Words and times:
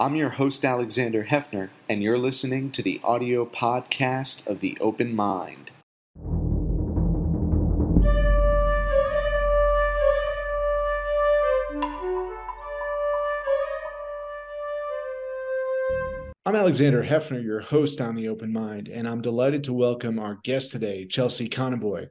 I'm 0.00 0.16
your 0.16 0.30
host, 0.30 0.64
Alexander 0.64 1.26
Heffner, 1.26 1.68
and 1.86 2.02
you're 2.02 2.16
listening 2.16 2.70
to 2.70 2.82
the 2.82 3.02
audio 3.04 3.44
podcast 3.44 4.46
of 4.46 4.60
The 4.60 4.78
Open 4.80 5.14
Mind. 5.14 5.72
I'm 16.46 16.56
Alexander 16.56 17.04
Heffner, 17.04 17.44
your 17.44 17.60
host 17.60 18.00
on 18.00 18.14
The 18.14 18.28
Open 18.28 18.54
Mind, 18.54 18.88
and 18.88 19.06
I'm 19.06 19.20
delighted 19.20 19.64
to 19.64 19.74
welcome 19.74 20.18
our 20.18 20.38
guest 20.42 20.70
today, 20.70 21.04
Chelsea 21.04 21.46
Conaboy. 21.46 22.08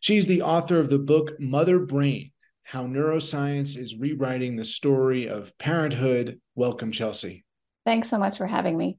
She's 0.00 0.26
the 0.26 0.40
author 0.40 0.80
of 0.80 0.88
the 0.88 0.98
book 0.98 1.38
Mother 1.38 1.78
Brain 1.78 2.30
How 2.68 2.84
Neuroscience 2.84 3.78
is 3.78 3.96
Rewriting 3.96 4.54
the 4.54 4.62
Story 4.62 5.26
of 5.26 5.56
Parenthood. 5.56 6.38
Welcome, 6.54 6.92
Chelsea. 6.92 7.46
Thanks 7.86 8.10
so 8.10 8.18
much 8.18 8.36
for 8.36 8.46
having 8.46 8.76
me. 8.76 8.98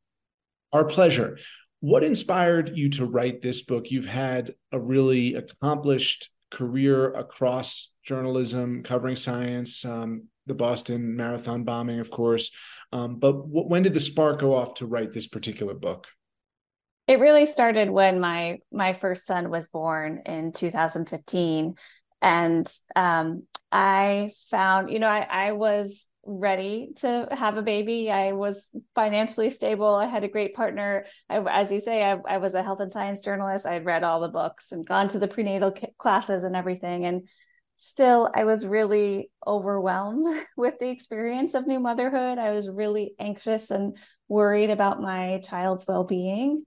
Our 0.73 0.85
pleasure. 0.85 1.37
What 1.79 2.03
inspired 2.03 2.75
you 2.75 2.89
to 2.89 3.05
write 3.05 3.43
this 3.43 3.61
book? 3.61 3.91
You've 3.91 4.07
had 4.07 4.55
a 4.71 4.79
really 4.79 5.35
accomplished 5.35 6.31
career 6.49 7.13
across 7.13 7.93
journalism, 8.03 8.81
covering 8.81 9.15
science, 9.15 9.85
um, 9.85 10.23
the 10.47 10.55
Boston 10.55 11.15
Marathon 11.15 11.63
bombing, 11.63 11.99
of 11.99 12.09
course. 12.09 12.49
Um, 12.91 13.19
but 13.19 13.33
w- 13.33 13.67
when 13.67 13.83
did 13.83 13.93
the 13.93 13.99
spark 13.99 14.39
go 14.39 14.55
off 14.55 14.73
to 14.75 14.88
write 14.88 15.13
this 15.13 15.27
particular 15.27 15.75
book? 15.75 16.07
It 17.07 17.19
really 17.19 17.45
started 17.45 17.91
when 17.91 18.19
my 18.19 18.61
my 18.71 18.93
first 18.93 19.27
son 19.27 19.51
was 19.51 19.67
born 19.67 20.23
in 20.25 20.53
2015, 20.53 21.75
and 22.21 22.71
um, 22.95 23.43
I 23.71 24.31
found, 24.49 24.89
you 24.89 24.99
know, 24.99 25.09
I, 25.09 25.27
I 25.29 25.51
was 25.53 26.05
ready 26.25 26.89
to 26.97 27.27
have 27.31 27.57
a 27.57 27.61
baby. 27.61 28.11
I 28.11 28.33
was 28.33 28.71
financially 28.93 29.49
stable. 29.49 29.95
I 29.95 30.05
had 30.05 30.23
a 30.23 30.27
great 30.27 30.53
partner. 30.53 31.05
I, 31.29 31.39
as 31.39 31.71
you 31.71 31.79
say, 31.79 32.03
I, 32.03 32.17
I 32.27 32.38
was 32.38 32.53
a 32.53 32.63
health 32.63 32.81
and 32.81 32.91
science 32.94 33.21
journalist. 33.21 33.66
I 33.66 33.73
had 33.73 33.85
read 33.85 34.03
all 34.03 34.19
the 34.19 34.27
books 34.27 34.71
and 34.71 34.85
gone 34.85 35.07
to 35.09 35.19
the 35.19 35.27
prenatal 35.27 35.73
classes 35.97 36.44
and 36.44 36.55
everything, 36.55 37.05
and 37.05 37.27
still 37.81 38.29
i 38.35 38.44
was 38.44 38.67
really 38.67 39.31
overwhelmed 39.47 40.25
with 40.57 40.77
the 40.79 40.89
experience 40.89 41.53
of 41.53 41.66
new 41.66 41.79
motherhood 41.79 42.38
i 42.38 42.51
was 42.51 42.69
really 42.69 43.16
anxious 43.19 43.72
and 43.72 43.97
worried 44.27 44.69
about 44.69 45.01
my 45.01 45.41
child's 45.45 45.88
well-being 45.88 46.61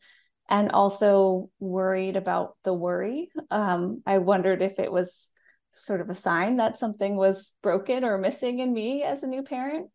and 0.48 0.72
also 0.72 1.50
worried 1.60 2.16
about 2.16 2.56
the 2.64 2.72
worry 2.72 3.30
um, 3.50 4.02
i 4.06 4.16
wondered 4.16 4.62
if 4.62 4.78
it 4.78 4.90
was 4.90 5.30
sort 5.74 6.00
of 6.00 6.10
a 6.10 6.14
sign 6.14 6.56
that 6.56 6.78
something 6.78 7.16
was 7.16 7.52
broken 7.62 8.04
or 8.04 8.18
missing 8.18 8.60
in 8.60 8.72
me 8.72 9.02
as 9.02 9.22
a 9.22 9.26
new 9.26 9.42
parent 9.42 9.88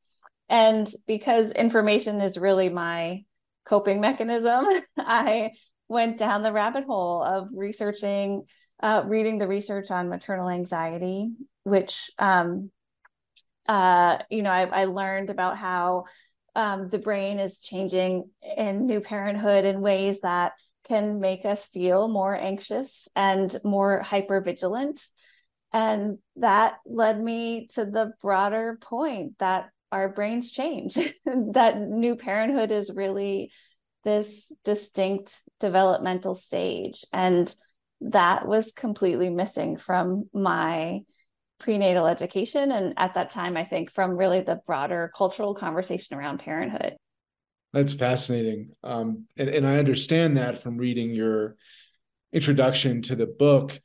and 0.49 0.87
because 1.07 1.51
information 1.51 2.21
is 2.21 2.37
really 2.37 2.69
my 2.69 3.23
coping 3.65 4.01
mechanism 4.01 4.65
i 4.97 5.51
went 5.89 6.17
down 6.17 6.41
the 6.41 6.51
rabbit 6.51 6.83
hole 6.83 7.23
of 7.23 7.47
researching 7.53 8.43
uh, 8.81 9.03
reading 9.05 9.37
the 9.37 9.47
research 9.47 9.89
on 9.91 10.09
maternal 10.09 10.49
anxiety, 10.49 11.31
which 11.63 12.11
um, 12.19 12.71
uh, 13.67 14.17
you 14.29 14.43
know 14.43 14.51
I, 14.51 14.63
I, 14.65 14.85
learned 14.85 15.29
about 15.29 15.57
how 15.57 16.05
um, 16.55 16.89
the 16.89 16.99
brain 16.99 17.39
is 17.39 17.59
changing 17.59 18.29
in 18.55 18.85
new 18.85 19.01
parenthood 19.01 19.65
in 19.65 19.81
ways 19.81 20.21
that 20.21 20.53
can 20.87 21.19
make 21.19 21.43
us 21.43 21.67
feel 21.67 22.07
more 22.07 22.35
anxious 22.35 23.07
and 23.15 23.55
more 23.63 23.99
hyper 24.01 24.41
vigilant. 24.41 25.01
And 25.73 26.17
that 26.37 26.75
led 26.85 27.21
me 27.21 27.67
to 27.73 27.85
the 27.85 28.13
broader 28.21 28.77
point 28.81 29.37
that 29.39 29.69
our 29.91 30.09
brains 30.09 30.51
change, 30.51 30.95
that 31.25 31.79
new 31.79 32.15
parenthood 32.15 32.71
is 32.71 32.91
really 32.93 33.51
this 34.03 34.51
distinct 34.63 35.41
developmental 35.59 36.35
stage. 36.35 37.05
And 37.11 37.53
that 38.01 38.47
was 38.47 38.71
completely 38.71 39.29
missing 39.29 39.77
from 39.77 40.29
my 40.33 41.01
prenatal 41.59 42.05
education 42.05 42.71
and 42.71 42.93
at 42.97 43.15
that 43.15 43.31
time 43.31 43.57
i 43.57 43.63
think 43.63 43.91
from 43.91 44.11
really 44.11 44.41
the 44.41 44.59
broader 44.67 45.11
cultural 45.15 45.55
conversation 45.55 46.15
around 46.17 46.39
parenthood. 46.39 46.93
That's 47.73 47.93
fascinating. 47.93 48.69
Um, 48.83 49.25
and, 49.37 49.49
and 49.49 49.65
i 49.65 49.77
understand 49.77 50.37
that 50.37 50.61
from 50.61 50.77
reading 50.77 51.11
your 51.11 51.55
introduction 52.31 53.01
to 53.03 53.15
the 53.15 53.25
book 53.25 53.79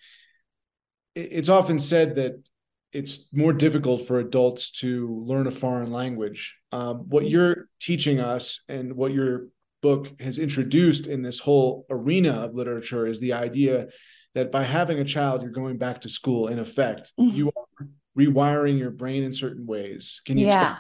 it's 1.14 1.48
often 1.48 1.78
said 1.78 2.16
that 2.16 2.48
it's 2.92 3.32
more 3.32 3.52
difficult 3.52 4.06
for 4.06 4.18
adults 4.18 4.70
to 4.70 5.22
learn 5.26 5.46
a 5.46 5.50
foreign 5.50 5.90
language 5.90 6.56
um, 6.72 7.08
what 7.08 7.28
you're 7.28 7.68
teaching 7.80 8.20
us 8.20 8.64
and 8.68 8.94
what 8.94 9.12
your 9.12 9.46
book 9.82 10.08
has 10.20 10.38
introduced 10.38 11.06
in 11.06 11.22
this 11.22 11.38
whole 11.38 11.84
arena 11.90 12.44
of 12.44 12.54
literature 12.54 13.06
is 13.06 13.20
the 13.20 13.34
idea 13.34 13.88
that 14.34 14.50
by 14.50 14.62
having 14.62 14.98
a 14.98 15.04
child, 15.04 15.42
you're 15.42 15.50
going 15.50 15.76
back 15.76 16.00
to 16.02 16.08
school. 16.08 16.48
In 16.48 16.58
effect, 16.58 17.12
mm-hmm. 17.20 17.36
you 17.36 17.52
are 17.54 17.88
rewiring 18.18 18.78
your 18.78 18.90
brain 18.90 19.24
in 19.24 19.32
certain 19.32 19.66
ways. 19.66 20.22
Can 20.24 20.38
you? 20.38 20.46
Yeah. 20.46 20.78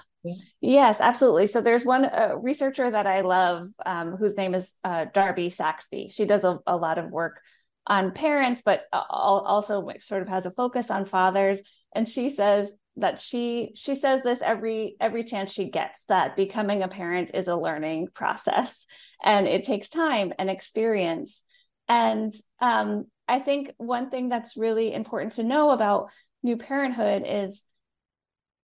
Yes, 0.60 0.98
absolutely. 1.00 1.48
So 1.48 1.60
there's 1.60 1.84
one 1.84 2.04
uh, 2.04 2.36
researcher 2.40 2.88
that 2.88 3.08
I 3.08 3.22
love 3.22 3.66
um, 3.84 4.12
whose 4.12 4.36
name 4.36 4.54
is 4.54 4.76
uh, 4.84 5.06
Darby 5.12 5.50
Saxbe. 5.50 6.14
She 6.14 6.26
does 6.26 6.44
a, 6.44 6.60
a, 6.64 6.76
lot 6.76 6.98
of 6.98 7.10
work 7.10 7.40
on 7.86 8.12
parents, 8.12 8.62
but 8.64 8.84
also 8.92 9.88
sort 10.00 10.22
of 10.22 10.28
has 10.28 10.46
a 10.46 10.50
focus 10.50 10.90
on 10.90 11.04
fathers. 11.04 11.60
And 11.94 12.08
she 12.08 12.30
says 12.30 12.72
that 12.96 13.18
she 13.18 13.72
she 13.74 13.94
says 13.94 14.22
this 14.22 14.42
every 14.42 14.96
every 15.00 15.24
chance 15.24 15.50
she 15.50 15.70
gets 15.70 16.04
that 16.08 16.36
becoming 16.36 16.82
a 16.82 16.88
parent 16.88 17.30
is 17.32 17.48
a 17.48 17.56
learning 17.56 18.08
process 18.14 18.84
and 19.22 19.46
it 19.46 19.64
takes 19.64 19.88
time 19.88 20.32
and 20.38 20.50
experience 20.50 21.42
and 21.88 22.34
um, 22.60 23.06
i 23.28 23.38
think 23.38 23.72
one 23.78 24.10
thing 24.10 24.28
that's 24.28 24.58
really 24.58 24.92
important 24.92 25.32
to 25.32 25.42
know 25.42 25.70
about 25.70 26.10
new 26.42 26.58
parenthood 26.58 27.24
is 27.26 27.62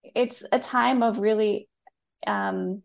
it's 0.02 0.42
a 0.52 0.58
time 0.58 1.02
of 1.02 1.18
really 1.18 1.68
um, 2.26 2.82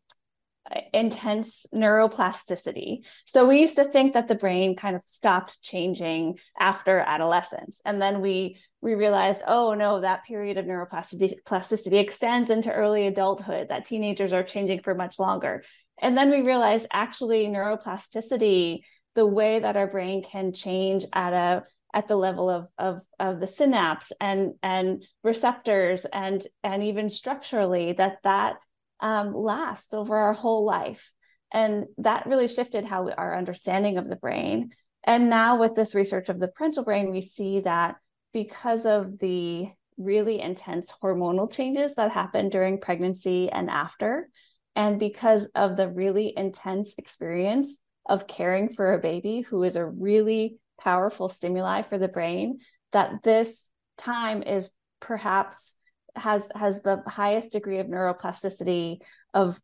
intense 0.94 1.66
neuroplasticity. 1.74 3.06
So 3.26 3.48
we 3.48 3.60
used 3.60 3.76
to 3.76 3.86
think 3.86 4.14
that 4.14 4.28
the 4.28 4.36
brain 4.36 4.76
kind 4.76 4.96
of 4.96 5.04
stopped 5.06 5.62
changing 5.62 6.40
after 6.60 7.00
adolescence. 7.00 7.82
And 7.86 8.02
then 8.02 8.22
we 8.22 8.58
we 8.82 8.96
realized, 8.96 9.42
oh 9.48 9.74
no, 9.74 10.02
that 10.02 10.26
period 10.26 10.58
of 10.58 10.66
neuroplasticity 10.66 11.94
extends 11.94 12.50
into 12.50 12.72
early 12.72 13.08
adulthood, 13.08 13.70
that 13.70 13.86
teenagers 13.86 14.34
are 14.34 14.44
changing 14.44 14.82
for 14.82 14.94
much 14.94 15.20
longer. 15.20 15.64
And 16.02 16.18
then 16.18 16.30
we 16.30 16.42
realized 16.42 16.88
actually 16.92 17.48
neuroplasticity, 17.48 18.82
the 19.16 19.26
way 19.26 19.60
that 19.60 19.78
our 19.78 19.88
brain 19.88 20.24
can 20.24 20.54
change 20.54 21.06
at 21.14 21.34
a 21.34 21.64
at 21.94 22.08
the 22.08 22.16
level 22.16 22.50
of 22.50 22.68
of 22.78 23.04
of 23.20 23.40
the 23.40 23.48
synapse 23.48 24.12
and 24.20 24.54
and 24.64 25.06
receptors 25.24 26.06
and 26.06 26.46
and 26.64 26.84
even 26.84 27.10
structurally 27.10 27.94
that 27.94 28.18
that 28.24 28.56
um, 29.04 29.36
last 29.36 29.94
over 29.94 30.16
our 30.18 30.34
whole 30.34 30.66
life. 30.66 31.12
And 31.52 31.86
that 32.00 32.26
really 32.26 32.48
shifted 32.48 32.86
how 32.86 33.04
we, 33.04 33.12
our 33.12 33.38
understanding 33.38 33.98
of 34.00 34.10
the 34.10 34.16
brain. 34.16 34.72
And 35.04 35.30
now 35.30 35.60
with 35.60 35.76
this 35.76 35.94
research 35.94 36.30
of 36.30 36.40
the 36.40 36.48
parental 36.48 36.84
brain 36.84 37.12
we 37.12 37.22
see 37.22 37.60
that 37.60 37.98
because 38.32 38.88
of 38.88 39.20
the 39.20 39.68
really 39.98 40.40
intense 40.42 40.92
hormonal 41.04 41.52
changes 41.52 41.94
that 41.96 42.12
happen 42.12 42.50
during 42.50 42.80
pregnancy 42.80 43.52
and 43.52 43.70
after, 43.70 44.30
and 44.76 44.98
because 44.98 45.46
of 45.54 45.78
the 45.78 45.90
really 45.90 46.34
intense 46.36 46.96
experience 46.98 47.68
of 48.08 48.26
caring 48.26 48.70
for 48.70 48.94
a 48.94 49.00
baby 49.00 49.42
who 49.42 49.64
is 49.64 49.76
a 49.76 49.86
really 49.86 50.58
powerful 50.80 51.30
stimuli 51.30 51.84
for 51.84 52.00
the 52.00 52.08
brain, 52.08 52.58
that 52.94 53.22
this 53.22 53.70
time 53.98 54.42
is 54.42 54.72
perhaps 55.00 55.76
has 56.16 56.48
has 56.56 56.82
the 56.82 57.02
highest 57.08 57.52
degree 57.52 57.80
of 57.80 57.88
neuroplasticity 57.88 59.00
of 59.34 59.60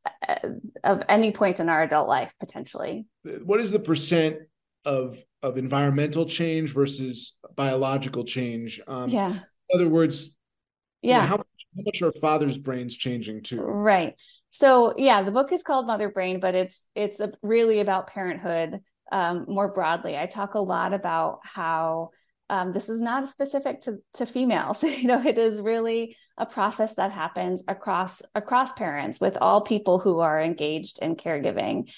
of 0.84 1.04
any 1.08 1.32
point 1.32 1.60
in 1.60 1.70
our 1.70 1.84
adult 1.84 2.08
life 2.08 2.34
potentially 2.40 3.06
what 3.44 3.60
is 3.60 3.72
the 3.72 3.80
percent 3.80 4.38
of 4.86 5.24
of 5.42 5.58
environmental 5.58 6.26
change 6.26 6.74
versus 6.74 7.38
biological 7.56 8.24
change. 8.24 8.82
Um, 8.88 9.10
yeah. 9.10 9.32
In 9.70 9.76
other 9.82 9.90
words, 9.90 10.36
yeah. 11.02 11.16
You 11.16 11.22
know, 11.22 11.28
how, 11.28 11.38
much, 11.38 11.68
how 11.78 11.84
much 11.86 12.02
are 12.02 12.12
fathers' 12.20 12.58
brains 12.58 12.98
changing 12.98 13.44
too? 13.44 13.62
Right. 13.62 14.16
So 14.52 14.94
yeah, 14.98 15.22
the 15.22 15.32
book 15.32 15.54
is 15.54 15.64
called 15.64 15.88
Mother 15.88 16.10
Brain, 16.10 16.40
but 16.40 16.56
it's 16.56 16.82
it's 16.96 17.20
a, 17.20 17.32
really 17.42 17.80
about 17.80 18.08
parenthood 18.08 18.80
um, 19.12 19.46
more 19.48 19.72
broadly. 19.72 20.18
I 20.18 20.26
talk 20.26 20.56
a 20.56 20.60
lot 20.60 20.94
about 20.94 21.40
how 21.44 22.10
um, 22.50 22.72
this 22.72 22.90
is 22.90 23.02
not 23.02 23.30
specific 23.30 23.82
to 23.82 24.00
to 24.16 24.26
females. 24.26 24.82
you 24.84 25.06
know, 25.08 25.22
it 25.26 25.38
is 25.38 25.62
really 25.62 26.16
a 26.38 26.46
process 26.46 26.96
that 26.96 27.12
happens 27.12 27.64
across 27.68 28.22
across 28.36 28.74
parents 28.74 29.20
with 29.20 29.38
all 29.40 29.62
people 29.62 30.00
who 30.00 30.20
are 30.20 30.42
engaged 30.42 31.00
in 31.02 31.16
caregiving. 31.16 31.92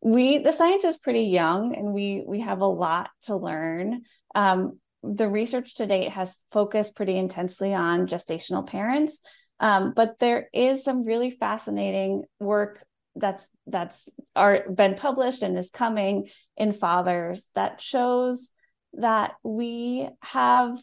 We 0.00 0.38
the 0.38 0.52
science 0.52 0.84
is 0.84 0.96
pretty 0.96 1.24
young 1.24 1.74
and 1.74 1.92
we 1.92 2.24
we 2.26 2.40
have 2.40 2.60
a 2.60 2.66
lot 2.66 3.10
to 3.22 3.36
learn. 3.36 4.02
Um, 4.34 4.78
the 5.02 5.28
research 5.28 5.76
to 5.76 5.86
date 5.86 6.10
has 6.10 6.38
focused 6.50 6.96
pretty 6.96 7.16
intensely 7.16 7.74
on 7.74 8.06
gestational 8.06 8.66
parents. 8.66 9.18
Um, 9.60 9.92
but 9.94 10.18
there 10.18 10.48
is 10.52 10.84
some 10.84 11.04
really 11.04 11.30
fascinating 11.30 12.24
work 12.38 12.84
that's 13.16 13.48
that's 13.66 14.08
are 14.36 14.68
been 14.70 14.94
published 14.94 15.42
and 15.42 15.58
is 15.58 15.70
coming 15.70 16.28
in 16.56 16.72
fathers 16.72 17.48
that 17.54 17.80
shows 17.80 18.50
that 19.00 19.32
we 19.42 20.08
have 20.20 20.78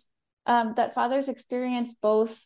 um, 0.45 0.73
that 0.75 0.93
fathers 0.93 1.27
experience 1.27 1.95
both 2.01 2.45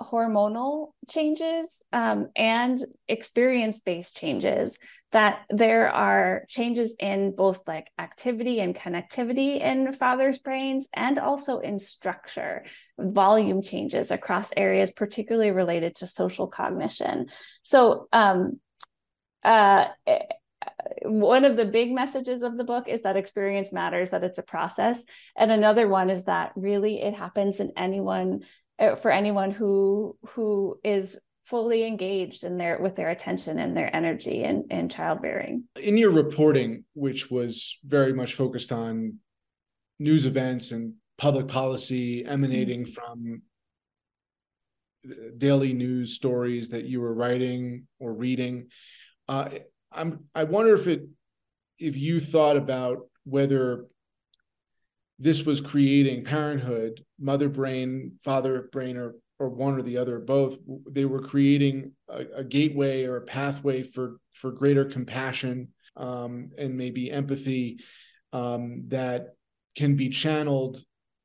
hormonal 0.00 0.92
changes 1.08 1.82
um, 1.92 2.28
and 2.36 2.78
experience 3.06 3.80
based 3.80 4.16
changes 4.16 4.78
that 5.12 5.40
there 5.50 5.90
are 5.90 6.44
changes 6.48 6.94
in 6.98 7.34
both 7.34 7.60
like 7.66 7.88
activity 7.98 8.60
and 8.60 8.74
connectivity 8.74 9.60
in 9.60 9.92
fathers 9.92 10.38
brains 10.38 10.86
and 10.94 11.18
also 11.18 11.58
in 11.58 11.78
structure 11.78 12.64
volume 12.98 13.62
changes 13.62 14.10
across 14.10 14.50
areas 14.56 14.90
particularly 14.90 15.50
related 15.50 15.94
to 15.96 16.06
social 16.06 16.46
cognition. 16.46 17.26
So 17.62 18.08
um, 18.12 18.60
uh, 19.44 19.86
one 21.02 21.44
of 21.44 21.56
the 21.56 21.64
big 21.64 21.92
messages 21.92 22.42
of 22.42 22.56
the 22.56 22.64
book 22.64 22.88
is 22.88 23.02
that 23.02 23.16
experience 23.16 23.72
matters 23.72 24.10
that 24.10 24.24
it's 24.24 24.38
a 24.38 24.42
process 24.42 25.02
and 25.36 25.50
another 25.50 25.88
one 25.88 26.10
is 26.10 26.24
that 26.24 26.52
really 26.56 27.00
it 27.02 27.14
happens 27.14 27.60
in 27.60 27.72
anyone 27.76 28.40
uh, 28.78 28.94
for 28.96 29.10
anyone 29.10 29.50
who 29.50 30.16
who 30.30 30.78
is 30.84 31.18
fully 31.48 31.84
engaged 31.84 32.44
in 32.44 32.58
their 32.58 32.78
with 32.78 32.94
their 32.94 33.08
attention 33.08 33.58
and 33.58 33.76
their 33.76 33.94
energy 33.94 34.44
in, 34.44 34.66
in 34.70 34.88
childbearing. 34.88 35.64
In 35.82 35.96
your 35.96 36.10
reporting, 36.10 36.84
which 36.92 37.30
was 37.30 37.78
very 37.84 38.12
much 38.12 38.34
focused 38.34 38.70
on 38.70 39.14
news 39.98 40.26
events 40.26 40.72
and 40.72 40.94
public 41.16 41.48
policy 41.48 42.24
emanating 42.24 42.84
mm-hmm. 42.84 42.92
from 42.92 43.42
daily 45.38 45.72
news 45.72 46.14
stories 46.14 46.68
that 46.68 46.84
you 46.84 47.00
were 47.00 47.14
writing 47.14 47.86
or 47.98 48.12
reading, 48.12 48.68
uh, 49.26 49.48
I'm 49.92 50.24
I 50.34 50.44
wonder 50.44 50.74
if 50.74 50.86
it 50.86 51.08
if 51.78 51.96
you 51.96 52.20
thought 52.20 52.56
about 52.56 53.08
whether 53.24 53.86
this 55.18 55.44
was 55.44 55.60
creating 55.60 56.24
parenthood, 56.24 57.04
mother 57.18 57.48
brain, 57.48 58.12
father 58.22 58.68
brain, 58.72 58.96
or 58.96 59.16
or 59.38 59.48
one 59.48 59.78
or 59.78 59.82
the 59.82 59.98
other, 59.98 60.18
both. 60.18 60.56
They 60.90 61.04
were 61.04 61.22
creating 61.22 61.92
a, 62.08 62.24
a 62.38 62.44
gateway 62.44 63.04
or 63.04 63.16
a 63.16 63.22
pathway 63.22 63.82
for 63.82 64.18
for 64.32 64.50
greater 64.50 64.84
compassion 64.84 65.68
um, 65.96 66.50
and 66.58 66.76
maybe 66.76 67.10
empathy 67.10 67.78
um, 68.32 68.84
that 68.88 69.34
can 69.76 69.96
be 69.96 70.08
channeled 70.08 70.82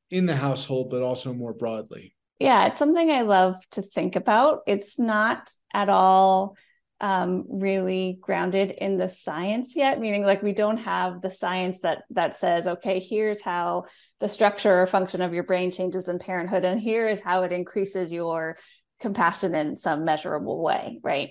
in 0.10 0.26
the 0.26 0.36
household, 0.36 0.90
but 0.90 1.02
also 1.02 1.34
more 1.34 1.54
broadly. 1.54 2.16
Yeah, 2.40 2.68
it's 2.68 2.80
something 2.80 3.10
I 3.10 3.22
love 3.22 3.56
to 3.72 3.82
think 3.82 4.16
about. 4.16 4.62
It's 4.68 5.00
not 5.00 5.50
at 5.74 5.90
all 5.90 6.56
um, 7.02 7.46
really 7.50 8.18
grounded 8.22 8.72
in 8.72 8.98
the 8.98 9.10
science 9.10 9.76
yet 9.76 10.00
meaning 10.00 10.24
like 10.24 10.42
we 10.42 10.54
don't 10.54 10.78
have 10.78 11.22
the 11.22 11.32
science 11.32 11.80
that 11.82 12.04
that 12.12 12.36
says 12.36 12.68
okay 12.68 13.00
here's 13.00 13.42
how 13.42 13.84
the 14.20 14.30
structure 14.30 14.82
or 14.82 14.88
function 14.88 15.22
of 15.22 15.34
your 15.34 15.44
brain 15.44 15.72
changes 15.72 16.08
in 16.08 16.20
parenthood 16.20 16.64
and 16.64 16.80
here 16.80 17.08
is 17.08 17.20
how 17.20 17.44
it 17.44 17.52
increases 17.52 18.12
your 18.12 18.58
compassion 19.02 19.54
in 19.54 19.76
some 19.76 20.06
measurable 20.06 20.62
way 20.62 21.00
right? 21.04 21.30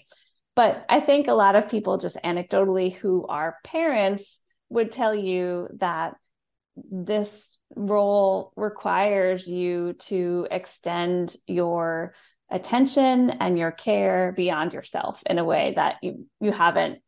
But 0.55 0.85
i 0.89 1.01
think 1.01 1.29
a 1.29 1.33
lot 1.33 1.57
of 1.57 1.71
people 1.71 1.97
just 1.97 2.17
anecdotally 2.23 2.93
who 2.93 3.27
are 3.27 3.57
parents 3.65 4.39
would 4.69 4.93
tell 4.93 5.15
you 5.15 5.69
that 5.79 6.15
this 6.91 7.59
role 7.77 8.53
requires 8.57 9.47
you 9.47 9.95
to 9.95 10.47
extend 10.51 11.37
your 11.47 12.15
attention 12.53 13.31
and 13.31 13.59
your 13.59 13.73
care 13.73 14.33
beyond 14.37 14.73
yourself 14.73 15.23
in 15.27 15.39
a 15.39 15.45
way 15.45 15.73
that 15.75 15.97
you 16.03 16.27
you 16.41 16.53
haven't 16.53 17.01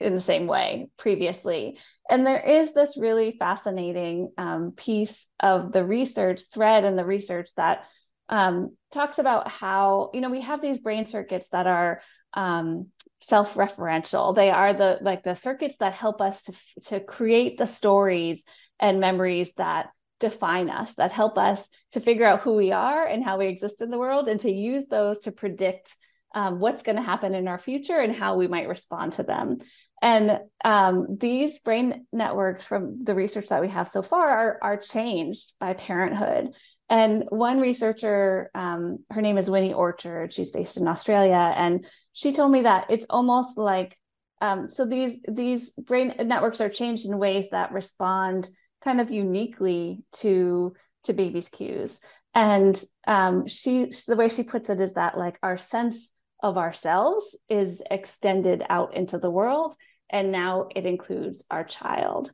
in 0.00 0.14
the 0.14 0.20
same 0.20 0.46
way 0.46 0.88
previously. 0.96 1.76
And 2.08 2.26
there 2.26 2.40
is 2.40 2.72
this 2.72 2.96
really 2.96 3.34
fascinating 3.38 4.32
um, 4.38 4.72
piece 4.76 5.26
of 5.40 5.72
the 5.72 5.84
research 5.84 6.42
thread 6.52 6.84
and 6.84 6.96
the 6.96 7.04
research 7.04 7.50
that 7.56 7.84
um, 8.28 8.76
talks 8.92 9.18
about 9.18 9.50
how 9.50 10.10
you 10.14 10.20
know 10.20 10.30
we 10.30 10.42
have 10.42 10.62
these 10.62 10.78
brain 10.78 11.06
circuits 11.06 11.48
that 11.50 11.66
are 11.66 12.00
um, 12.34 12.88
self-referential. 13.22 14.34
They 14.34 14.50
are 14.50 14.72
the 14.72 14.98
like 15.00 15.24
the 15.24 15.34
circuits 15.34 15.76
that 15.80 15.94
help 15.94 16.20
us 16.20 16.42
to 16.42 16.52
to 16.86 17.00
create 17.00 17.58
the 17.58 17.66
stories 17.66 18.44
and 18.78 19.00
memories 19.00 19.52
that 19.56 19.88
define 20.20 20.70
us, 20.70 20.94
that 20.94 21.12
help 21.12 21.38
us 21.38 21.68
to 21.92 22.00
figure 22.00 22.26
out 22.26 22.40
who 22.40 22.56
we 22.56 22.72
are 22.72 23.06
and 23.06 23.24
how 23.24 23.38
we 23.38 23.46
exist 23.46 23.82
in 23.82 23.90
the 23.90 23.98
world, 23.98 24.28
and 24.28 24.40
to 24.40 24.50
use 24.50 24.86
those 24.86 25.20
to 25.20 25.32
predict 25.32 25.96
um, 26.34 26.60
what's 26.60 26.82
going 26.82 26.96
to 26.96 27.02
happen 27.02 27.34
in 27.34 27.48
our 27.48 27.58
future 27.58 27.98
and 27.98 28.14
how 28.14 28.36
we 28.36 28.48
might 28.48 28.68
respond 28.68 29.14
to 29.14 29.22
them. 29.22 29.58
And 30.00 30.38
um, 30.64 31.16
these 31.18 31.58
brain 31.58 32.06
networks, 32.12 32.64
from 32.64 33.00
the 33.00 33.14
research 33.14 33.48
that 33.48 33.60
we 33.60 33.68
have 33.68 33.88
so 33.88 34.02
far, 34.02 34.28
are, 34.28 34.58
are 34.62 34.76
changed 34.76 35.52
by 35.58 35.72
parenthood. 35.72 36.54
And 36.88 37.24
one 37.28 37.60
researcher, 37.60 38.50
um, 38.54 38.98
her 39.10 39.20
name 39.20 39.38
is 39.38 39.50
Winnie 39.50 39.74
Orchard, 39.74 40.32
she's 40.32 40.50
based 40.50 40.76
in 40.76 40.88
Australia, 40.88 41.52
and 41.56 41.86
she 42.12 42.32
told 42.32 42.52
me 42.52 42.62
that 42.62 42.86
it's 42.90 43.06
almost 43.10 43.58
like 43.58 43.96
um, 44.40 44.70
so 44.70 44.86
these 44.86 45.18
these 45.28 45.72
brain 45.72 46.14
networks 46.24 46.60
are 46.60 46.68
changed 46.68 47.06
in 47.06 47.18
ways 47.18 47.50
that 47.50 47.72
respond 47.72 48.48
kind 48.82 49.00
of 49.00 49.10
uniquely 49.10 50.04
to 50.14 50.74
to 51.04 51.12
baby's 51.12 51.48
cues. 51.48 52.00
And 52.34 52.80
um, 53.06 53.46
she 53.46 53.90
the 54.06 54.16
way 54.16 54.28
she 54.28 54.42
puts 54.42 54.70
it 54.70 54.80
is 54.80 54.94
that 54.94 55.16
like 55.16 55.38
our 55.42 55.58
sense 55.58 56.10
of 56.42 56.56
ourselves 56.56 57.36
is 57.48 57.82
extended 57.90 58.62
out 58.68 58.94
into 58.94 59.18
the 59.18 59.30
world 59.30 59.74
and 60.08 60.30
now 60.30 60.68
it 60.74 60.86
includes 60.86 61.44
our 61.50 61.64
child. 61.64 62.30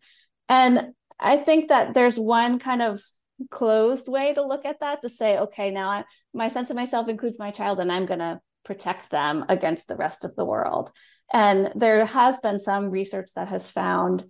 And 0.49 0.93
i 1.21 1.37
think 1.37 1.69
that 1.69 1.95
there's 1.95 2.19
one 2.19 2.59
kind 2.59 2.83
of 2.83 3.01
closed 3.49 4.09
way 4.09 4.35
to 4.35 4.45
look 4.45 4.65
at 4.65 4.81
that 4.81 5.01
to 5.01 5.09
say 5.09 5.39
okay 5.39 5.71
now 5.71 5.89
I, 5.89 6.05
my 6.33 6.49
sense 6.49 6.71
of 6.71 6.77
myself 6.77 7.09
includes 7.09 7.39
my 7.39 7.53
child 7.53 7.79
and 7.79 7.93
i'm 7.93 8.05
going 8.05 8.19
to 8.19 8.41
protect 8.65 9.11
them 9.11 9.45
against 9.49 9.87
the 9.87 9.97
rest 9.97 10.25
of 10.25 10.35
the 10.35 10.45
world. 10.45 10.91
And 11.33 11.71
there 11.75 12.05
has 12.05 12.41
been 12.41 12.61
some 12.61 12.91
research 12.91 13.31
that 13.37 13.49
has 13.49 13.69
found 13.69 14.25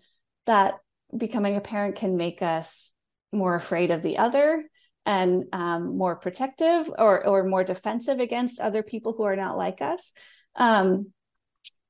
that 0.47 0.75
becoming 1.17 1.57
a 1.57 1.61
parent 1.61 1.97
can 1.97 2.17
make 2.17 2.43
us 2.43 2.93
more 3.33 3.55
afraid 3.55 3.91
of 3.91 4.03
the 4.03 4.19
other 4.19 4.63
and 5.07 5.45
um, 5.53 5.99
more 5.99 6.17
protective 6.17 6.91
or 6.99 7.27
or 7.27 7.45
more 7.45 7.65
defensive 7.65 8.21
against 8.21 8.61
other 8.61 8.83
people 8.83 9.13
who 9.13 9.25
are 9.25 9.37
not 9.37 9.59
like 9.59 9.83
us. 9.83 10.13
Um, 10.57 11.13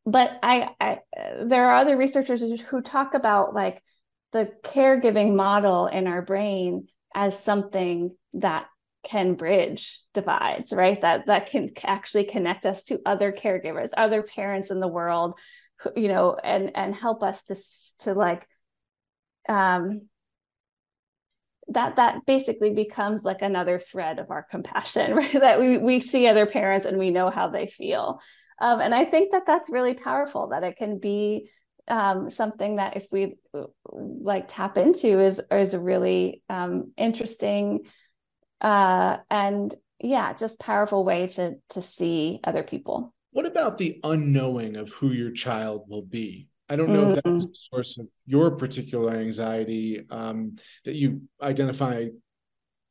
but 0.06 0.38
I, 0.42 0.70
I, 0.80 0.98
there 1.44 1.66
are 1.66 1.76
other 1.76 1.96
researchers 1.96 2.42
who 2.42 2.82
talk 2.82 3.14
about 3.14 3.54
like 3.54 3.82
the 4.32 4.50
caregiving 4.62 5.34
model 5.34 5.86
in 5.86 6.06
our 6.06 6.22
brain 6.22 6.88
as 7.14 7.38
something 7.38 8.14
that 8.34 8.66
can 9.04 9.34
bridge 9.34 10.00
divides 10.14 10.72
right 10.72 11.02
that 11.02 11.26
that 11.26 11.50
can 11.50 11.70
actually 11.84 12.24
connect 12.24 12.64
us 12.64 12.84
to 12.84 12.98
other 13.04 13.32
caregivers 13.32 13.90
other 13.96 14.22
parents 14.22 14.70
in 14.70 14.80
the 14.80 14.88
world 14.88 15.38
you 15.94 16.08
know 16.08 16.36
and 16.42 16.74
and 16.74 16.94
help 16.94 17.22
us 17.22 17.44
to 17.44 17.54
to 17.98 18.14
like 18.14 18.48
um, 19.48 20.08
that 21.68 21.96
that 21.96 22.26
basically 22.26 22.74
becomes 22.74 23.22
like 23.22 23.42
another 23.42 23.78
thread 23.78 24.18
of 24.18 24.30
our 24.30 24.42
compassion 24.42 25.14
right? 25.16 25.32
That 25.32 25.60
we 25.60 25.78
we 25.78 26.00
see 26.00 26.26
other 26.26 26.46
parents 26.46 26.86
and 26.86 26.98
we 26.98 27.10
know 27.10 27.30
how 27.30 27.48
they 27.48 27.66
feel. 27.66 28.20
Um, 28.60 28.80
and 28.80 28.94
i 28.94 29.04
think 29.04 29.32
that 29.32 29.42
that's 29.48 29.68
really 29.68 29.94
powerful 29.94 30.50
that 30.50 30.62
it 30.62 30.76
can 30.76 31.00
be 31.00 31.50
um, 31.88 32.30
something 32.30 32.76
that 32.76 32.96
if 32.96 33.06
we 33.10 33.34
like 33.82 34.46
tap 34.48 34.78
into 34.78 35.20
is 35.20 35.40
is 35.50 35.76
really 35.76 36.42
um, 36.48 36.92
interesting 36.96 37.80
uh, 38.60 39.18
and 39.30 39.74
yeah 40.00 40.32
just 40.32 40.58
powerful 40.58 41.04
way 41.04 41.26
to 41.26 41.56
to 41.70 41.82
see 41.82 42.40
other 42.44 42.62
people. 42.62 43.14
What 43.32 43.46
about 43.46 43.78
the 43.78 44.00
unknowing 44.04 44.76
of 44.76 44.90
who 44.90 45.10
your 45.10 45.32
child 45.32 45.86
will 45.88 46.02
be 46.04 46.48
I 46.68 46.76
don't 46.76 46.92
know 46.92 47.06
mm-hmm. 47.06 47.18
if 47.18 47.42
that's 47.42 47.44
a 47.44 47.64
source 47.70 47.98
of 47.98 48.08
your 48.26 48.52
particular 48.52 49.14
anxiety 49.14 50.06
um, 50.10 50.56
that 50.84 50.94
you 50.94 51.22
identify 51.42 52.06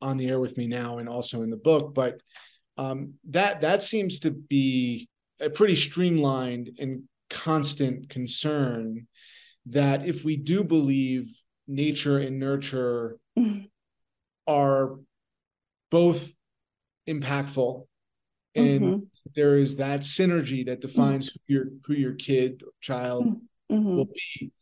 on 0.00 0.16
the 0.16 0.28
air 0.28 0.38
with 0.38 0.56
me 0.56 0.66
now 0.66 0.98
and 0.98 1.08
also 1.08 1.42
in 1.42 1.50
the 1.50 1.56
book, 1.56 1.94
but 1.94 2.20
um, 2.76 3.14
that 3.30 3.62
that 3.62 3.82
seems 3.82 4.20
to 4.20 4.30
be 4.30 5.08
a 5.40 5.50
pretty 5.50 5.76
streamlined 5.76 6.70
and 6.78 7.04
constant 7.30 8.08
concern 8.08 9.06
that 9.66 10.06
if 10.06 10.24
we 10.24 10.36
do 10.36 10.62
believe 10.62 11.32
nature 11.66 12.18
and 12.18 12.38
nurture 12.38 13.16
are 14.46 14.96
both 15.90 16.32
impactful 17.08 17.86
and 18.54 18.80
mm-hmm. 18.80 18.98
there 19.34 19.56
is 19.56 19.76
that 19.76 20.00
synergy 20.00 20.66
that 20.66 20.80
defines 20.80 21.30
mm-hmm. 21.30 21.38
who 21.48 21.54
your 21.54 21.66
who 21.86 21.94
your 21.94 22.14
kid 22.14 22.62
child 22.80 23.26
mm-hmm 23.26 23.44
mm-hmm. 23.70 23.96
will 23.96 24.06
be. 24.06 24.52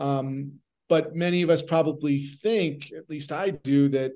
Um, 0.00 0.60
but 0.88 1.14
many 1.14 1.42
of 1.42 1.50
us 1.50 1.62
probably 1.62 2.20
think, 2.20 2.92
at 2.96 3.10
least 3.10 3.32
I 3.32 3.50
do, 3.50 3.88
that 3.90 4.12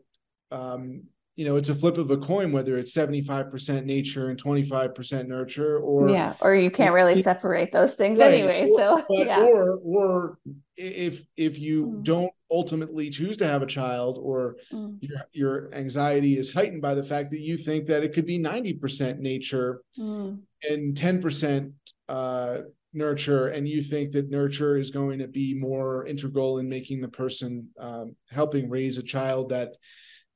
um, 0.50 1.02
you 1.37 1.47
know 1.47 1.57
it's 1.57 1.71
a 1.71 1.75
flip 1.75 1.97
of 1.97 2.11
a 2.11 2.17
coin 2.19 2.52
whether 2.52 2.76
it's 2.76 2.95
75% 2.95 3.85
nature 3.85 4.29
and 4.29 4.43
25% 4.43 5.26
nurture 5.26 5.79
or 5.79 6.11
yeah 6.11 6.35
or 6.41 6.55
you 6.55 6.71
can't 6.71 6.93
really 6.93 7.14
it, 7.14 7.25
separate 7.25 7.73
those 7.73 7.95
things 7.95 8.19
right. 8.19 8.35
anyway 8.35 8.69
or, 8.69 8.79
so 8.79 9.05
but, 9.09 9.26
yeah. 9.26 9.41
or 9.43 9.79
or 9.83 10.38
if 10.76 11.23
if 11.37 11.59
you 11.59 11.87
Mm. 11.87 12.05
don't 12.05 12.33
ultimately 12.50 13.09
choose 13.09 13.38
to 13.38 13.47
have 13.47 13.62
a 13.62 13.67
child 13.67 14.19
or 14.21 14.57
Mm. 14.73 14.99
your 15.00 15.21
your 15.33 15.75
anxiety 15.75 16.37
is 16.37 16.52
heightened 16.52 16.83
by 16.83 16.95
the 16.95 17.05
fact 17.05 17.31
that 17.31 17.41
you 17.41 17.57
think 17.57 17.87
that 17.87 18.02
it 18.05 18.12
could 18.12 18.26
be 18.26 18.38
90% 18.38 19.19
nature 19.19 19.83
Mm. 19.99 20.41
and 20.69 20.95
10% 20.95 21.73
uh 22.09 22.59
nurture 22.93 23.49
and 23.49 23.67
you 23.67 23.83
think 23.83 24.13
that 24.13 24.31
nurture 24.31 24.77
is 24.77 24.91
going 24.91 25.19
to 25.19 25.29
be 25.29 25.55
more 25.55 26.07
integral 26.07 26.59
in 26.59 26.69
making 26.69 27.01
the 27.01 27.09
person 27.09 27.69
um, 27.81 28.15
helping 28.31 28.69
raise 28.69 28.99
a 28.99 29.03
child 29.03 29.49
that 29.51 29.71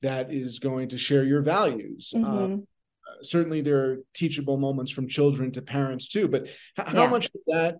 that 0.02 0.32
is 0.32 0.58
going 0.58 0.88
to 0.88 0.98
share 0.98 1.24
your 1.24 1.42
values 1.42 2.12
Mhm. 2.14 2.24
um, 2.24 2.66
certainly 3.22 3.60
there 3.60 3.78
are 3.84 3.96
teachable 4.14 4.56
moments 4.58 4.90
from 4.92 5.08
children 5.08 5.50
to 5.52 5.62
parents 5.62 6.08
too 6.08 6.28
but 6.28 6.44
h- 6.44 6.52
how 6.76 7.02
Yeah. 7.04 7.10
much 7.10 7.26
of 7.26 7.40
that 7.46 7.76